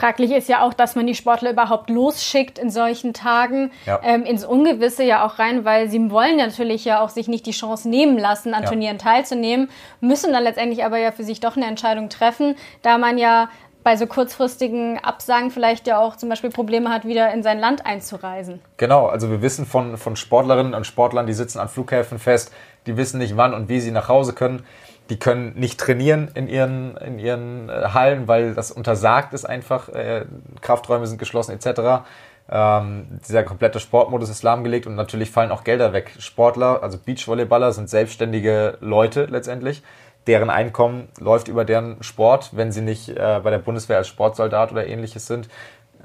Fraglich 0.02 0.32
ist 0.32 0.50
ja 0.50 0.66
auch, 0.66 0.74
dass 0.74 0.96
man 0.96 1.06
die 1.06 1.14
Sportler 1.14 1.52
überhaupt 1.52 1.92
losschickt 1.92 2.58
in 2.58 2.72
solchen 2.72 3.14
Tagen, 3.14 3.70
ja. 3.86 4.00
ähm, 4.02 4.24
ins 4.24 4.44
Ungewisse 4.44 5.04
ja 5.04 5.24
auch 5.24 5.38
rein, 5.38 5.64
weil 5.64 5.92
sie 5.92 6.10
wollen 6.10 6.38
natürlich 6.38 6.86
ja 6.86 7.04
auch 7.04 7.10
sich 7.10 7.28
nicht 7.28 7.46
die 7.46 7.52
Chance 7.52 7.88
nehmen 7.88 8.18
lassen, 8.18 8.56
an 8.56 8.64
ja. 8.64 8.70
Turnieren 8.70 8.98
teilzunehmen, 8.98 9.70
müssen 10.00 10.34
dann 10.34 10.42
letztendlich 10.42 10.84
aber 10.84 10.98
ja 10.98 11.12
für 11.12 11.24
sich 11.24 11.40
doch 11.40 11.56
eine 11.56 11.68
Entscheidung 11.68 12.10
treffen, 12.10 12.56
da 12.82 12.98
man 12.98 13.20
ja 13.20 13.50
bei 13.84 13.96
so 13.96 14.08
kurzfristigen 14.08 14.98
Absagen 14.98 15.52
vielleicht 15.52 15.86
ja 15.86 16.00
auch 16.00 16.16
zum 16.16 16.30
Beispiel 16.30 16.50
Probleme 16.50 16.90
hat, 16.90 17.06
wieder 17.06 17.32
in 17.32 17.44
sein 17.44 17.60
Land 17.60 17.86
einzureisen. 17.86 18.60
Genau, 18.78 19.06
also 19.06 19.30
wir 19.30 19.44
wissen 19.44 19.68
von, 19.68 19.98
von 19.98 20.16
Sportlerinnen 20.16 20.74
und 20.74 20.88
Sportlern, 20.88 21.28
die 21.28 21.34
sitzen 21.34 21.60
an 21.60 21.70
Flughäfen 21.70 22.18
fest, 22.18 22.52
die 22.88 22.98
wissen 22.98 23.20
nicht, 23.20 23.38
wann 23.38 23.54
und 23.54 23.70
wie 23.70 23.80
sie 23.80 23.92
nach 23.92 24.10
Hause 24.10 24.34
können 24.34 24.66
die 25.12 25.20
können 25.20 25.54
nicht 25.60 25.78
trainieren 25.78 26.30
in 26.36 26.48
ihren, 26.48 26.96
in 26.96 27.20
ihren 27.20 27.68
äh, 27.68 27.90
Hallen, 27.94 28.30
weil 28.30 28.54
das 28.54 28.72
untersagt 28.72 29.34
ist 29.34 29.44
einfach. 29.44 29.90
Äh, 29.90 30.24
Krafträume 30.62 31.06
sind 31.06 31.18
geschlossen 31.18 31.52
etc. 31.52 32.06
Ähm, 32.50 33.20
dieser 33.28 33.44
komplette 33.44 33.82
Sportmodus 33.82 34.30
ist 34.30 34.42
lahmgelegt 34.42 34.88
und 34.88 34.96
natürlich 34.96 35.30
fallen 35.30 35.52
auch 35.52 35.66
Gelder 35.66 35.92
weg. 35.92 36.14
Sportler, 36.18 36.82
also 36.82 36.98
Beachvolleyballer, 36.98 37.74
sind 37.74 37.90
selbstständige 37.90 38.78
Leute 38.80 39.26
letztendlich. 39.26 39.84
Deren 40.28 40.50
Einkommen 40.50 41.10
läuft 41.20 41.50
über 41.50 41.66
deren 41.66 42.02
Sport, 42.02 42.52
wenn 42.54 42.72
sie 42.72 42.82
nicht 42.82 43.10
äh, 43.10 43.42
bei 43.44 43.50
der 43.50 43.58
Bundeswehr 43.58 43.98
als 43.98 44.08
Sportsoldat 44.08 44.72
oder 44.72 44.88
ähnliches 44.88 45.28
sind. 45.28 45.50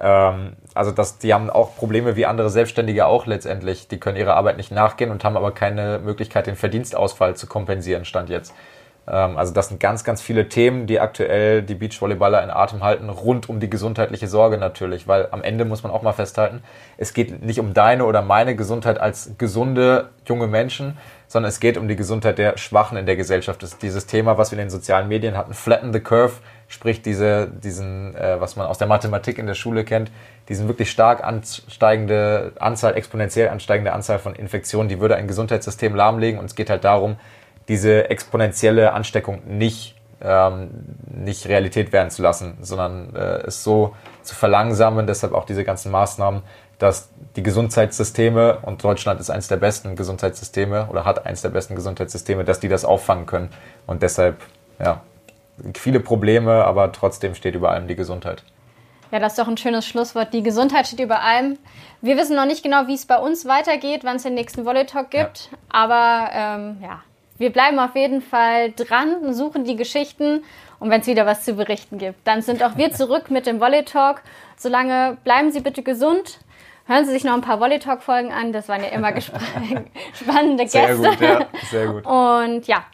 Ähm, 0.01 0.55
also 0.75 0.91
das, 0.91 1.19
die 1.19 1.33
haben 1.33 1.49
auch 1.49 1.77
Probleme 1.77 2.17
wie 2.17 2.27
andere 2.27 2.51
Selbstständige 2.51 3.07
auch 3.07 3.27
letztendlich. 3.27 3.87
Die 3.87 4.01
können 4.01 4.17
ihrer 4.17 4.35
Arbeit 4.35 4.57
nicht 4.57 4.73
nachgehen 4.73 5.13
und 5.13 5.23
haben 5.23 5.37
aber 5.37 5.53
keine 5.53 6.01
Möglichkeit, 6.01 6.49
den 6.49 6.57
Verdienstausfall 6.57 7.37
zu 7.37 7.47
kompensieren, 7.47 8.05
stand 8.05 8.31
jetzt. 8.31 8.53
Ähm, 9.09 9.37
also 9.37 9.53
das 9.53 9.69
sind 9.69 9.81
ganz, 9.81 10.05
ganz 10.05 10.21
viele 10.21 10.49
Themen, 10.49 10.87
die 10.87 11.01
aktuell 11.01 11.63
die 11.63 11.75
Beachvolleyballer 11.75 12.43
in 12.43 12.51
Atem 12.51 12.83
halten, 12.83 13.09
rund 13.09 13.49
um 13.49 13.61
die 13.61 13.71
gesundheitliche 13.71 14.29
Sorge 14.29 14.59
natürlich, 14.59 15.07
weil 15.07 15.29
am 15.31 15.43
Ende 15.43 15.65
muss 15.65 15.83
man 15.83 15.93
auch 15.93 16.03
mal 16.03 16.13
festhalten, 16.13 16.63
es 16.97 17.15
geht 17.15 17.43
nicht 17.43 17.61
um 17.61 17.75
deine 17.75 18.05
oder 18.05 18.23
meine 18.23 18.57
Gesundheit 18.57 18.99
als 19.01 19.33
gesunde 19.39 20.11
junge 20.27 20.47
Menschen, 20.47 20.97
sondern 21.29 21.49
es 21.49 21.61
geht 21.61 21.77
um 21.77 21.89
die 21.89 21.97
Gesundheit 21.97 22.39
der 22.39 22.57
Schwachen 22.57 22.97
in 22.97 23.07
der 23.07 23.17
Gesellschaft. 23.17 23.63
Das 23.63 23.73
ist 23.73 23.83
dieses 23.83 24.07
Thema, 24.07 24.39
was 24.39 24.51
wir 24.51 24.59
in 24.59 24.67
den 24.67 24.71
sozialen 24.71 25.09
Medien 25.09 25.37
hatten, 25.37 25.55
flatten 25.55 25.93
the 25.93 26.01
curve, 26.01 26.35
sprich 26.69 27.03
diese, 27.03 27.49
diesen, 27.49 28.15
äh, 28.17 28.41
was 28.41 28.57
man 28.57 28.67
aus 28.67 28.79
der 28.79 28.89
Mathematik 28.89 29.39
in 29.39 29.47
der 29.47 29.55
Schule 29.55 29.85
kennt, 29.85 30.11
diesen 30.49 30.69
wirklich 30.69 30.91
stark 30.91 31.25
ansteigende 31.25 32.53
Anzahl, 32.59 32.97
exponentiell 32.97 33.49
ansteigende 33.49 33.93
Anzahl 33.93 34.19
von 34.19 34.35
Infektionen, 34.35 34.89
die 34.89 35.01
würde 35.01 35.17
ein 35.17 35.27
Gesundheitssystem 35.27 35.95
lahmlegen 35.95 36.39
und 36.39 36.47
es 36.47 36.55
geht 36.55 36.71
halt 36.71 36.85
darum, 36.85 37.17
diese 37.69 38.11
exponentielle 38.11 38.93
Ansteckung 38.93 39.43
nicht, 39.47 39.97
ähm, 40.21 40.71
nicht 41.07 41.47
Realität 41.49 41.93
werden 41.93 42.11
zu 42.11 42.23
lassen, 42.23 42.59
sondern 42.61 43.15
äh, 43.15 43.47
es 43.47 43.65
so 43.65 43.95
zu 44.23 44.35
verlangsamen, 44.35 45.07
deshalb 45.07 45.33
auch 45.33 45.45
diese 45.45 45.65
ganzen 45.65 45.91
Maßnahmen, 45.91 46.43
dass 46.79 47.09
die 47.37 47.43
Gesundheitssysteme, 47.43 48.59
und 48.63 48.85
Deutschland 48.85 49.21
ist 49.21 49.31
eines 49.31 49.49
der 49.49 49.57
besten 49.57 49.97
Gesundheitssysteme 49.97 50.89
oder 50.91 51.05
hat 51.05 51.27
eines 51.27 51.43
der 51.43 51.49
besten 51.49 51.75
Gesundheitssysteme, 51.75 52.45
dass 52.45 52.61
die 52.61 52.69
das 52.69 52.85
auffangen 52.85 53.27
können. 53.27 53.51
Und 53.87 54.03
deshalb, 54.03 54.43
ja, 54.79 55.01
viele 55.75 56.01
Probleme, 56.01 56.65
aber 56.65 56.93
trotzdem 56.93 57.35
steht 57.35 57.55
über 57.55 57.71
allem 57.71 57.89
die 57.89 57.97
Gesundheit. 57.97 58.45
Ja, 59.11 59.21
das 59.21 59.33
ist 59.33 59.39
doch 59.39 59.49
ein 59.49 59.57
schönes 59.57 59.87
Schlusswort. 59.87 60.35
Die 60.35 60.43
Gesundheit 60.43 60.87
steht 60.87 61.01
über 61.01 61.23
allem. 61.23 61.59
Wir 62.03 62.17
wissen 62.17 62.37
noch 62.37 62.45
nicht 62.45 62.63
genau, 62.63 62.89
wie 62.89 62.95
es 62.95 63.07
bei 63.07 63.17
uns 63.17 63.47
weitergeht, 63.47 64.01
wann 64.05 64.17
es 64.17 64.25
den 64.25 64.35
nächsten 64.35 64.65
Volley 64.67 64.85
Talk 64.85 65.11
gibt. 65.11 65.49
Ja. 65.51 65.59
Aber 65.71 66.31
ähm, 66.33 66.79
ja, 66.83 67.01
wir 67.39 67.51
bleiben 67.51 67.79
auf 67.79 67.95
jeden 67.95 68.23
Fall 68.23 68.73
dran, 68.73 69.33
suchen 69.35 69.65
die 69.65 69.77
Geschichten 69.77 70.43
und 70.79 70.91
wenn 70.91 71.01
es 71.01 71.07
wieder 71.07 71.27
was 71.27 71.45
zu 71.45 71.55
berichten 71.55 71.99
gibt, 71.99 72.27
dann 72.27 72.43
sind 72.43 72.63
auch 72.63 72.77
wir 72.77 72.93
zurück 72.93 73.31
mit 73.31 73.47
dem 73.47 73.61
Volley 73.61 73.85
Talk. 73.85 74.23
Solange 74.57 75.17
bleiben 75.25 75.51
Sie 75.51 75.61
bitte 75.61 75.83
gesund. 75.83 76.39
Hören 76.87 77.05
Sie 77.05 77.13
sich 77.13 77.25
noch 77.25 77.35
ein 77.35 77.41
paar 77.41 77.61
Volley 77.61 77.79
Talk 77.79 78.03
Folgen 78.03 78.33
an. 78.33 78.53
Das 78.53 78.69
waren 78.69 78.83
ja 78.83 78.89
immer 78.89 79.13
spannende 80.15 80.65
Gäste. 80.65 80.97
Sehr 80.97 80.97
gut, 80.97 81.21
ja. 81.21 81.47
Sehr 81.71 81.87
gut. 81.87 82.07
Und 82.07 82.67
ja, 82.67 82.85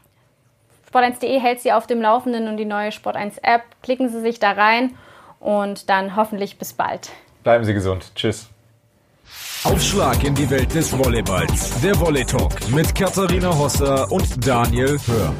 sport1.de 0.92 1.38
hält 1.40 1.60
Sie 1.60 1.72
auf 1.72 1.86
dem 1.86 2.00
Laufenden 2.00 2.48
und 2.48 2.56
die 2.56 2.64
neue 2.64 2.90
Sport1 2.90 3.42
App. 3.42 3.62
Klicken 3.82 4.08
Sie 4.08 4.20
sich 4.20 4.38
da 4.38 4.52
rein 4.52 4.96
und 5.40 5.88
dann 5.90 6.16
hoffentlich 6.16 6.58
bis 6.58 6.72
bald. 6.72 7.10
Bleiben 7.42 7.64
Sie 7.64 7.74
gesund. 7.74 8.12
Tschüss. 8.14 8.51
Aufschlag 9.64 10.24
in 10.24 10.34
die 10.34 10.50
Welt 10.50 10.74
des 10.74 10.92
Volleyballs. 10.92 11.80
Der 11.82 11.98
Volley 12.00 12.24
Talk 12.24 12.68
mit 12.70 12.92
Katharina 12.96 13.56
Hosser 13.56 14.10
und 14.10 14.44
Daniel 14.44 14.98
Hör. 15.06 15.32